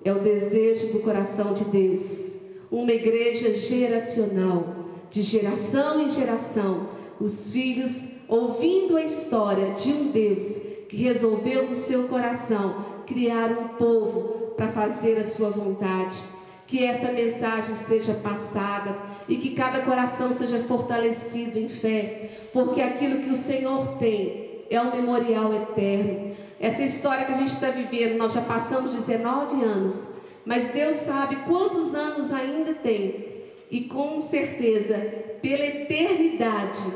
[0.04, 2.36] é o desejo do coração de Deus.
[2.70, 4.76] Uma igreja geracional,
[5.10, 6.88] de geração em geração,
[7.20, 13.68] os filhos ouvindo a história de um Deus que resolveu no seu coração criar um
[13.76, 16.18] povo para fazer a sua vontade.
[16.66, 18.96] Que essa mensagem seja passada
[19.28, 24.80] e que cada coração seja fortalecido em fé, porque aquilo que o Senhor tem é
[24.80, 26.36] um memorial eterno.
[26.60, 30.10] Essa história que a gente está vivendo, nós já passamos 19 anos,
[30.44, 33.30] mas Deus sabe quantos anos ainda tem,
[33.70, 34.94] e com certeza,
[35.40, 36.92] pela eternidade,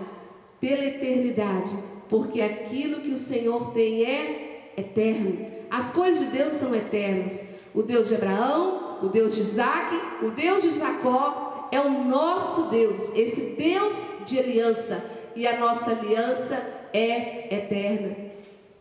[0.61, 1.75] pela eternidade,
[2.11, 5.47] porque aquilo que o Senhor tem é eterno.
[5.71, 7.47] As coisas de Deus são eternas.
[7.75, 12.65] O Deus de Abraão, o Deus de Isaac, o Deus de Jacó é o nosso
[12.65, 13.95] Deus, esse Deus
[14.27, 15.05] de aliança.
[15.35, 16.55] E a nossa aliança
[16.93, 18.24] é eterna.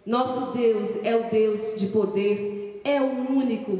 [0.05, 3.79] Nosso Deus é o Deus de poder, é o único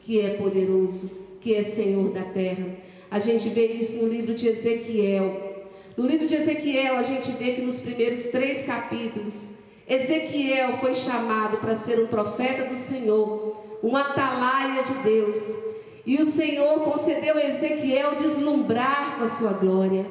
[0.00, 1.10] que é poderoso,
[1.42, 2.66] que é Senhor da terra.
[3.10, 5.66] A gente vê isso no livro de Ezequiel.
[5.94, 9.50] No livro de Ezequiel, a gente vê que nos primeiros três capítulos,
[9.86, 15.38] Ezequiel foi chamado para ser um profeta do Senhor, um atalaia de Deus.
[16.06, 20.06] E o Senhor concedeu a Ezequiel deslumbrar com a sua glória.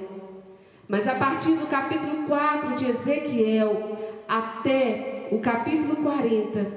[0.87, 3.97] Mas a partir do capítulo 4 de Ezequiel
[4.27, 6.71] até o capítulo 40,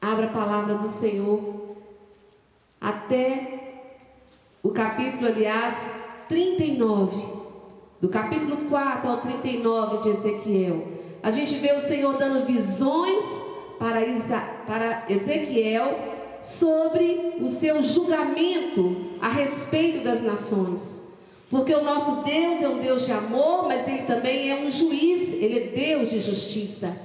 [0.00, 1.76] abra a palavra do Senhor,
[2.80, 3.60] até
[4.62, 5.76] o capítulo, aliás,
[6.28, 7.40] 39,
[8.00, 10.86] do capítulo 4 ao 39 de Ezequiel.
[11.22, 13.24] A gente vê o Senhor dando visões
[13.78, 15.98] para, Isa, para Ezequiel
[16.42, 20.99] sobre o seu julgamento a respeito das nações.
[21.50, 25.34] Porque o nosso Deus é um Deus de amor, mas ele também é um juiz,
[25.34, 26.96] ele é Deus de justiça.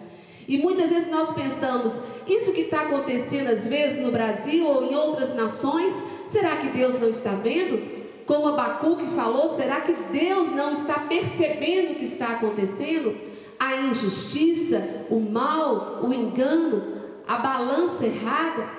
[0.48, 4.96] E muitas vezes nós pensamos, isso que está acontecendo às vezes no Brasil ou em
[4.96, 5.96] outras nações,
[6.28, 8.06] será que Deus não está vendo?
[8.28, 13.36] Como Abacuque falou, será que Deus não está percebendo o que está acontecendo?
[13.60, 16.84] a injustiça, o mal, o engano,
[17.28, 18.70] a balança errada?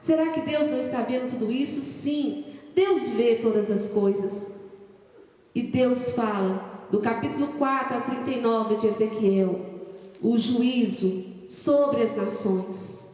[0.00, 1.82] Será que Deus não está vendo tudo isso?
[1.82, 4.50] Sim, Deus vê todas as coisas.
[5.56, 9.58] E Deus fala do capítulo 4 a 39 de Ezequiel,
[10.20, 13.08] o juízo sobre as nações.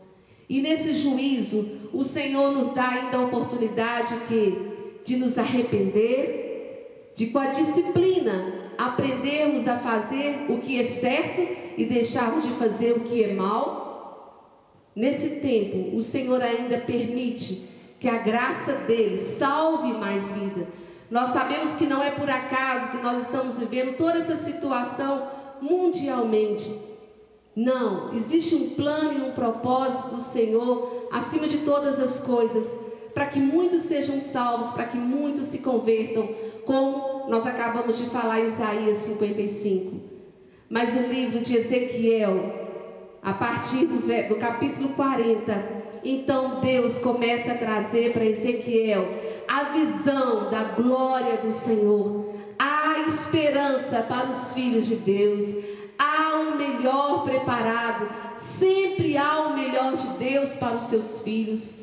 [0.48, 4.72] E nesse juízo, o Senhor nos dá ainda a oportunidade que
[5.04, 11.46] de nos arrepender, de com a disciplina aprendermos a fazer o que é certo
[11.78, 14.50] e deixarmos de fazer o que é mal.
[14.96, 17.68] Nesse tempo, o Senhor ainda permite
[18.00, 20.81] que a graça dele salve mais vida.
[21.12, 25.28] Nós sabemos que não é por acaso que nós estamos vivendo toda essa situação
[25.60, 26.74] mundialmente.
[27.54, 32.80] Não, existe um plano e um propósito do Senhor acima de todas as coisas,
[33.12, 36.30] para que muitos sejam salvos, para que muitos se convertam,
[36.64, 39.94] como nós acabamos de falar em Isaías 55.
[40.70, 42.54] Mas o livro de Ezequiel,
[43.22, 50.50] a partir do, do capítulo 40, então Deus começa a trazer para Ezequiel a visão
[50.50, 55.44] da glória do Senhor, a esperança para os filhos de Deus,
[55.98, 58.08] há o melhor preparado,
[58.38, 61.78] sempre há o melhor de Deus para os seus filhos.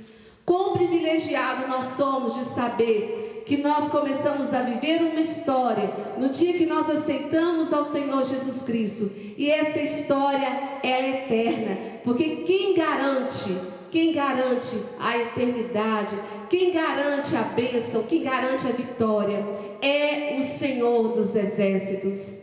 [0.46, 6.54] Quão privilegiado nós somos de saber que nós começamos a viver uma história no dia
[6.54, 9.12] que nós aceitamos ao Senhor Jesus Cristo.
[9.38, 16.16] E essa história é eterna, porque quem garante quem garante a eternidade,
[16.50, 19.46] quem garante a bênção, quem garante a vitória
[19.82, 22.42] é o Senhor dos exércitos,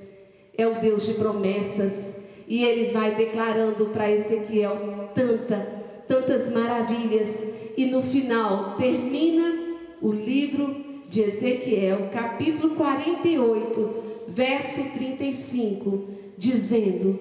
[0.57, 2.17] é o Deus de promessas.
[2.49, 7.45] E ele vai declarando para Ezequiel tanta, tantas maravilhas.
[7.77, 10.77] E no final termina o livro
[11.09, 13.95] de Ezequiel, capítulo 48,
[14.29, 16.09] verso 35,
[16.39, 17.19] dizendo: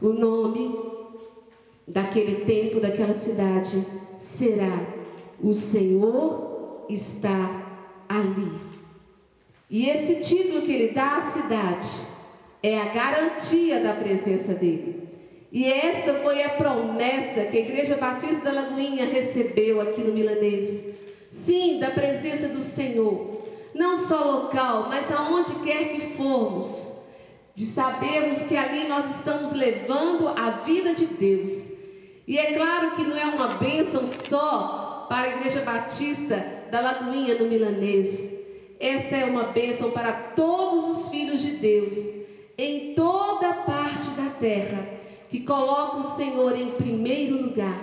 [0.00, 0.78] O nome
[1.86, 3.84] daquele tempo, daquela cidade,
[4.18, 4.97] será:
[5.42, 7.62] O Senhor está
[8.08, 8.52] ali.
[9.70, 11.88] E esse título que ele dá à cidade
[12.62, 15.08] é a garantia da presença dele.
[15.52, 20.84] E esta foi a promessa que a Igreja Batista da Lagoinha recebeu aqui no Milanês.
[21.30, 23.42] Sim, da presença do Senhor.
[23.74, 26.96] Não só local, mas aonde quer que formos.
[27.54, 31.78] De sabermos que ali nós estamos levando a vida de Deus
[32.28, 37.34] e é claro que não é uma bênção só para a Igreja Batista da Lagoinha
[37.36, 38.30] no Milanês.
[38.78, 41.96] Essa é uma bênção para todos os filhos de Deus,
[42.56, 44.86] em toda parte da terra,
[45.30, 47.82] que coloca o Senhor em primeiro lugar.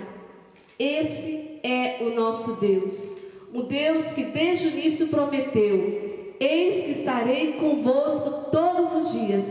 [0.78, 3.16] Esse é o nosso Deus,
[3.52, 9.44] o Deus que desde o início prometeu: Eis que estarei convosco todos os dias,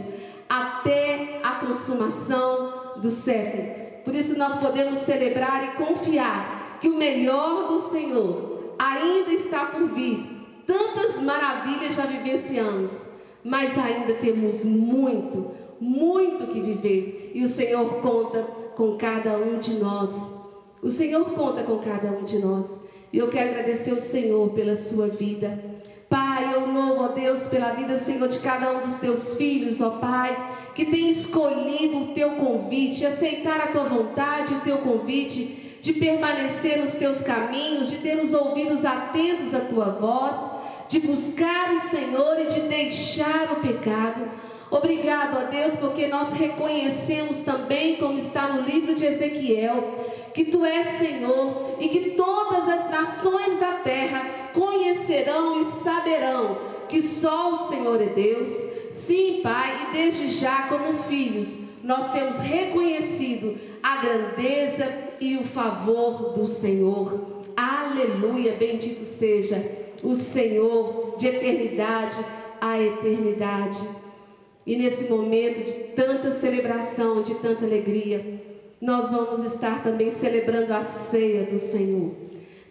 [0.48, 3.86] até a consumação do século.
[4.04, 9.90] Por isso nós podemos celebrar e confiar que o melhor do Senhor ainda está por
[9.90, 10.36] vir.
[10.66, 13.08] Tantas maravilhas já vivenciamos,
[13.44, 17.32] mas ainda temos muito, muito que viver.
[17.34, 18.44] E o Senhor conta
[18.76, 20.12] com cada um de nós.
[20.82, 22.82] O Senhor conta com cada um de nós.
[23.14, 25.64] E eu quero agradecer ao Senhor pela sua vida.
[26.10, 29.92] Pai, eu louvo, ó Deus, pela vida, Senhor, de cada um dos teus filhos, ó
[29.92, 30.38] Pai,
[30.76, 36.80] que tem escolhido o teu convite, aceitar a tua vontade, o teu convite, de permanecer
[36.80, 40.36] nos teus caminhos, de ter os ouvidos atentos à tua voz,
[40.90, 44.32] de buscar o Senhor e de deixar o pecado.
[44.72, 49.94] Obrigado a Deus, porque nós reconhecemos também, como está no livro de Ezequiel,
[50.34, 56.58] que tu és Senhor e que todas as nações da terra conhecerão e saberão
[56.90, 58.50] que só o Senhor é Deus.
[58.92, 64.92] Sim, Pai, e desde já, como filhos, nós temos reconhecido a grandeza
[65.22, 67.44] e o favor do Senhor.
[67.56, 69.64] Aleluia, bendito seja
[70.02, 72.26] o Senhor de eternidade
[72.60, 73.88] a eternidade.
[74.66, 78.42] E nesse momento de tanta celebração, de tanta alegria,
[78.82, 82.12] nós vamos estar também celebrando a ceia do Senhor,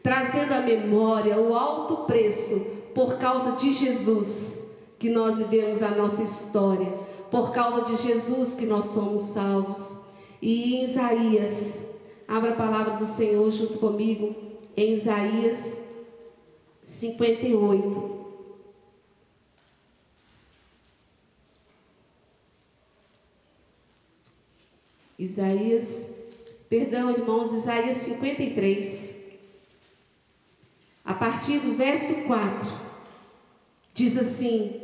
[0.03, 2.59] trazendo à memória o alto preço
[2.93, 4.67] por causa de Jesus
[4.99, 6.93] que nós vivemos a nossa história,
[7.31, 10.04] por causa de Jesus que nós somos salvos.
[10.45, 11.87] E em Isaías,
[12.29, 14.37] abra a palavra do Senhor junto comigo,
[14.77, 15.79] em Isaías
[16.87, 18.27] 58.
[25.19, 26.11] Isaías,
[26.69, 29.17] perdão, irmãos, Isaías 53.
[31.07, 32.69] A partir do verso 4,
[33.95, 34.84] diz assim: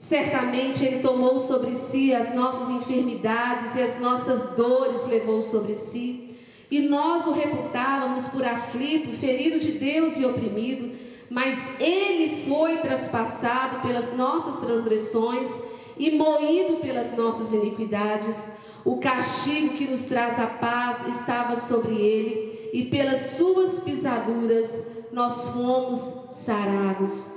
[0.00, 6.34] Certamente Ele tomou sobre si as nossas enfermidades e as nossas dores levou sobre si,
[6.70, 10.98] e nós o reputávamos por aflito, ferido de Deus e oprimido,
[11.28, 15.48] Mas ele foi traspassado pelas nossas transgressões
[15.96, 18.50] e moído pelas nossas iniquidades.
[18.84, 24.82] O castigo que nos traz a paz estava sobre ele, e pelas suas pisaduras
[25.12, 26.00] nós fomos
[26.32, 27.30] sarados.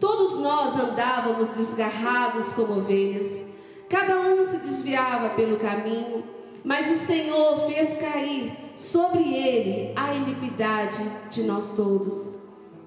[0.00, 3.44] Todos nós andávamos desgarrados como ovelhas,
[3.88, 6.22] cada um se desviava pelo caminho,
[6.64, 12.36] mas o Senhor fez cair sobre ele a iniquidade de nós todos.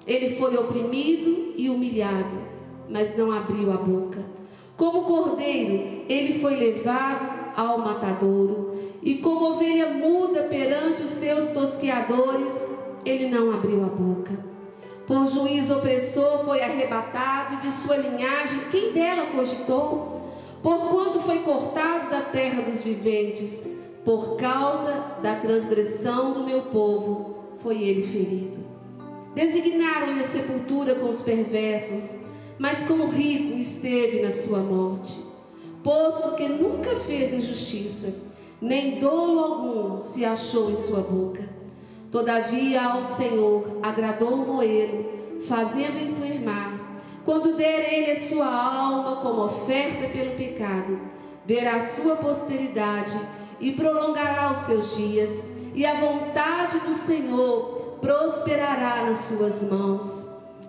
[0.08, 2.38] Ele foi oprimido e humilhado,
[2.90, 4.24] mas não abriu a boca.
[4.78, 8.72] Como cordeiro, ele foi levado ao matadouro,
[9.04, 14.51] e como ovelha muda perante os seus tosqueadores, ele não abriu a boca.
[15.08, 20.22] Por juiz opressor foi arrebatado, e de sua linhagem quem dela cogitou?
[20.62, 23.68] Porquanto foi cortado da terra dos viventes,
[24.06, 28.62] por causa da transgressão do meu povo, foi ele ferido.
[29.34, 32.20] Designaram-lhe a sepultura com os perversos,
[32.60, 35.20] mas com o rico esteve na sua morte,
[35.84, 38.14] posto que nunca fez injustiça,
[38.62, 41.44] nem dolo algum se achou em sua boca.
[42.12, 46.78] Todavia ao Senhor agradou moê-lo, fazendo enfermar.
[47.24, 51.00] Quando der ele a sua alma como oferta pelo pecado,
[51.46, 53.18] verá sua posteridade
[53.62, 60.28] e prolongará os seus dias, e a vontade do Senhor prosperará nas suas mãos.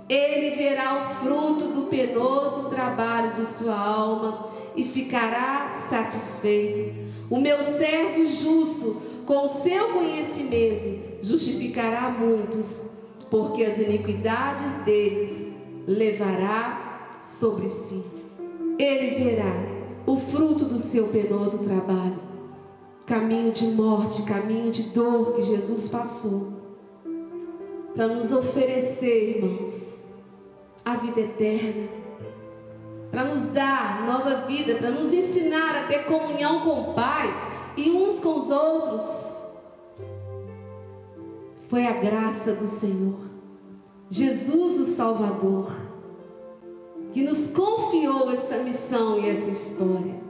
[0.09, 6.95] Ele verá o fruto do penoso trabalho de sua alma e ficará satisfeito.
[7.29, 12.85] O meu servo justo, com seu conhecimento, justificará muitos,
[13.31, 15.55] porque as iniquidades deles
[15.87, 18.03] levará sobre si.
[18.79, 19.55] Ele verá
[20.05, 22.21] o fruto do seu penoso trabalho,
[23.07, 26.49] caminho de morte, caminho de dor que Jesus passou,
[27.95, 30.03] para nos oferecer, irmãos,
[30.85, 31.89] a vida eterna,
[33.11, 37.29] para nos dar nova vida, para nos ensinar a ter comunhão com o Pai
[37.77, 39.32] e uns com os outros.
[41.73, 43.19] Foi a graça do Senhor,
[44.11, 45.73] Jesus o Salvador,
[47.15, 50.21] que nos confiou essa missão e essa história.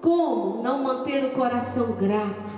[0.00, 2.52] Como não manter o coração grato?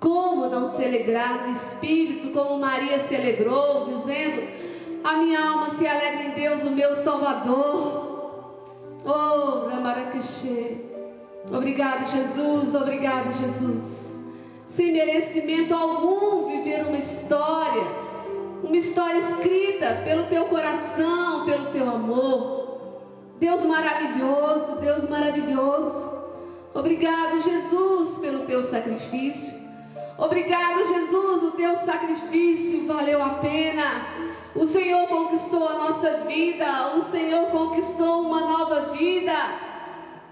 [0.00, 4.40] Como não se alegrar no espírito, como Maria se alegrou, dizendo:
[5.04, 8.54] A minha alma se alegra em Deus, o meu Salvador.
[9.04, 10.78] Oh, Ramaracaxê.
[11.54, 12.74] Obrigado, Jesus.
[12.74, 14.03] Obrigado, Jesus.
[14.74, 17.84] Sem merecimento algum, viver uma história,
[18.60, 22.64] uma história escrita pelo teu coração, pelo teu amor.
[23.38, 26.18] Deus maravilhoso, Deus maravilhoso.
[26.74, 29.62] Obrigado, Jesus, pelo teu sacrifício.
[30.18, 33.84] Obrigado, Jesus, o teu sacrifício valeu a pena.
[34.56, 39.34] O Senhor conquistou a nossa vida, o Senhor conquistou uma nova vida.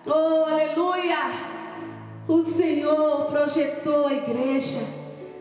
[0.05, 1.62] Oh, aleluia!
[2.29, 4.81] O Senhor projetou a igreja,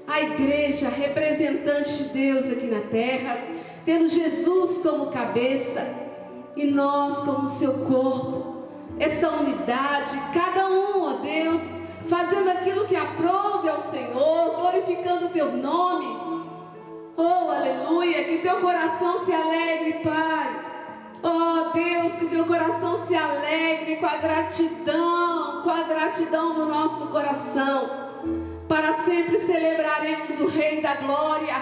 [0.08, 3.38] a igreja representante de Deus aqui na terra,
[3.86, 5.88] tendo Jesus como cabeça
[6.56, 8.66] e nós como seu corpo.
[8.98, 11.62] Essa unidade, cada um, ó Deus,
[12.08, 16.08] fazendo aquilo que aprove ao Senhor, glorificando o teu nome.
[17.16, 20.70] Oh, aleluia, que teu coração se alegre, Pai.
[21.23, 27.07] Oh Deus, que teu coração se alegre com a gratidão, com a gratidão do nosso
[27.07, 27.89] coração.
[28.68, 31.56] Para sempre celebraremos o Rei da Glória.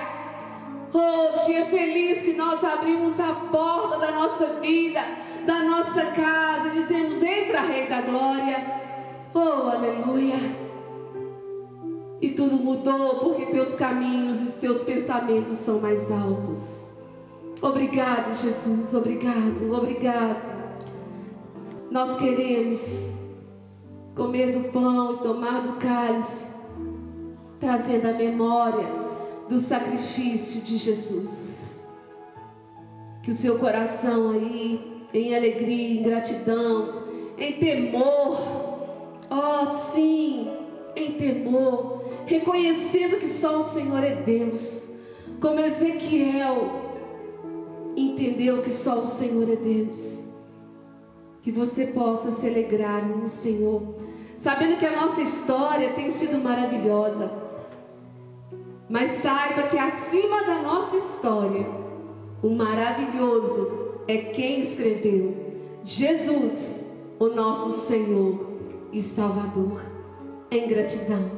[0.94, 5.02] Oh, dia feliz que nós abrimos a porta da nossa vida,
[5.46, 8.64] da nossa casa, e dizemos: Entra, Rei da Glória.
[9.34, 10.38] Oh, aleluia.
[12.22, 16.89] E tudo mudou porque teus caminhos e teus pensamentos são mais altos.
[17.62, 20.42] Obrigado, Jesus, obrigado, obrigado.
[21.92, 23.20] Nós queremos
[24.16, 26.48] comer do pão e tomar do cálice,
[27.60, 28.88] trazendo a memória
[29.50, 31.86] do sacrifício de Jesus.
[33.24, 37.04] Que o seu coração aí, em alegria, em gratidão,
[37.38, 38.40] em temor,
[39.30, 40.50] ó oh, sim,
[40.96, 44.90] em temor, reconhecendo que só o Senhor é Deus,
[45.42, 46.89] como Ezequiel
[48.08, 50.26] entendeu que só o Senhor é Deus.
[51.42, 53.96] Que você possa se alegrar no Senhor,
[54.38, 57.32] sabendo que a nossa história tem sido maravilhosa.
[58.90, 61.66] Mas saiba que acima da nossa história,
[62.42, 65.36] o maravilhoso é quem escreveu:
[65.84, 66.88] Jesus,
[67.20, 68.48] o nosso Senhor
[68.92, 69.82] e Salvador.
[70.52, 71.30] Em gratidão,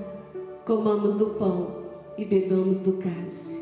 [0.66, 1.82] comamos do pão
[2.18, 3.61] e bebamos do cálice.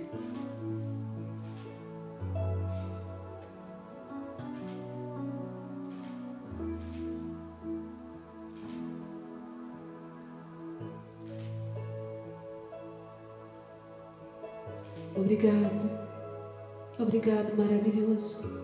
[15.19, 15.99] Obrigado.
[16.97, 18.63] Obrigado, maravilhoso.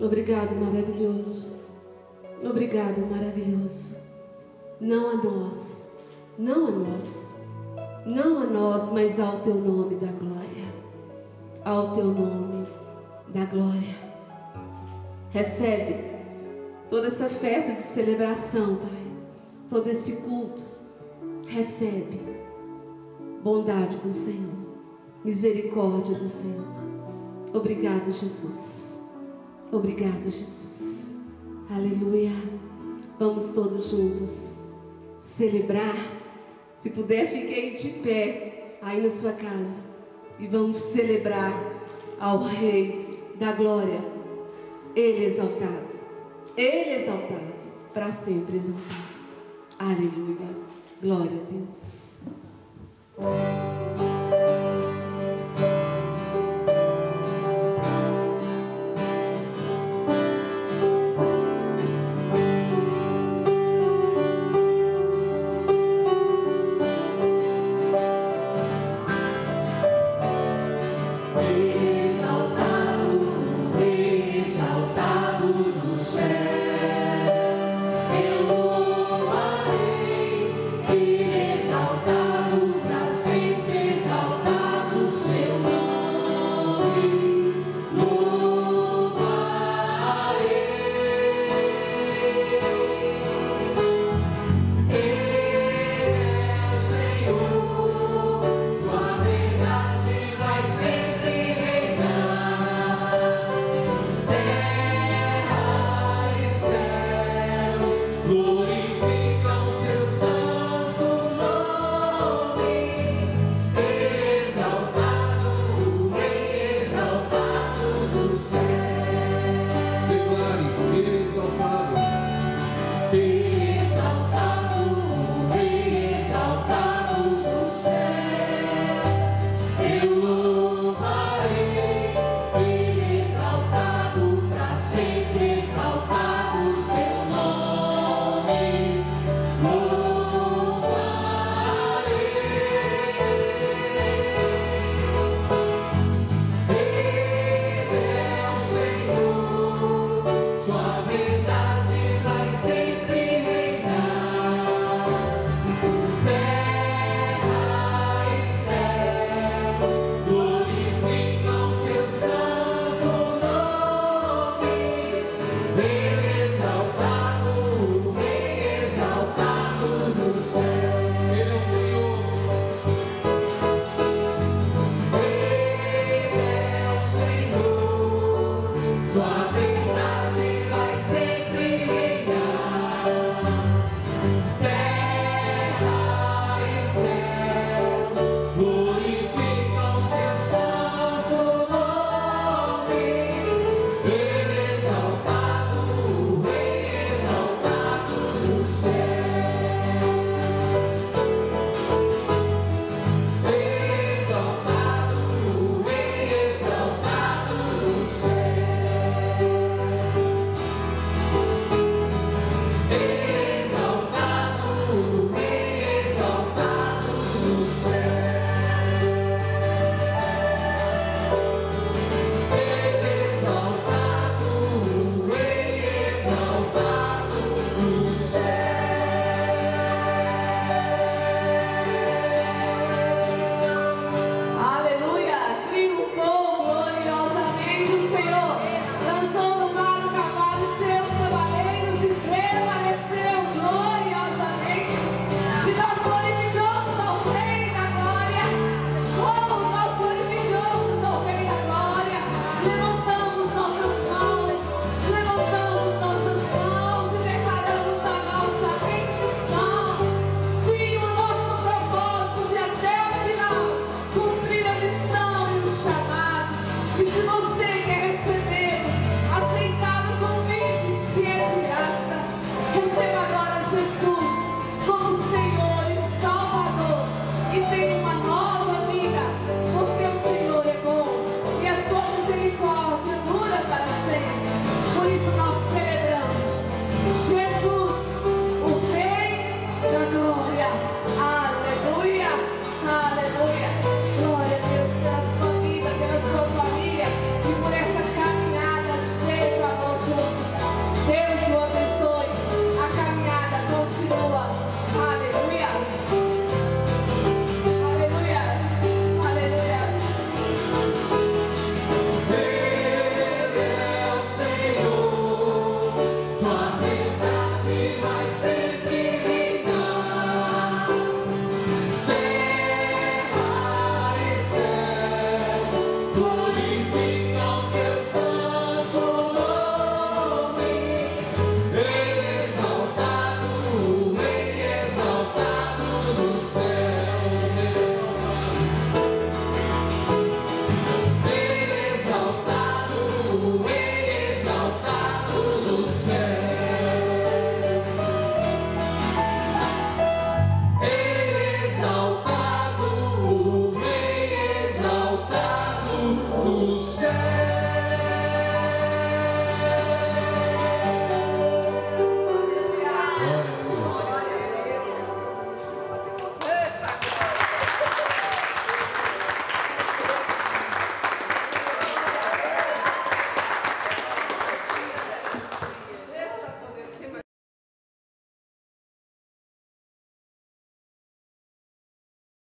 [0.00, 1.52] Obrigado, maravilhoso.
[2.42, 3.96] Obrigado, maravilhoso.
[4.80, 5.90] Não a nós,
[6.38, 7.36] não a nós,
[8.06, 10.72] não a nós, mas ao teu nome da glória.
[11.64, 12.66] Ao teu nome
[13.28, 13.96] da glória.
[15.30, 16.10] Recebe
[16.90, 19.12] toda essa festa de celebração, Pai.
[19.70, 20.64] Todo esse culto.
[21.46, 22.20] Recebe
[23.42, 24.61] bondade do Senhor,
[25.24, 26.66] misericórdia do Senhor.
[27.52, 29.00] Obrigado, Jesus.
[29.70, 31.14] Obrigado, Jesus.
[31.70, 32.32] Aleluia.
[33.18, 34.66] Vamos todos juntos
[35.20, 35.94] celebrar.
[36.78, 39.80] Se puder, fiquem de pé aí na sua casa
[40.38, 41.52] e vamos celebrar
[42.18, 44.00] ao Rei da Glória.
[44.94, 45.92] Ele exaltado.
[46.56, 47.52] Ele exaltado.
[47.94, 49.12] Para sempre exaltado.
[49.78, 50.48] Aleluia.
[51.00, 52.22] Glória a Deus.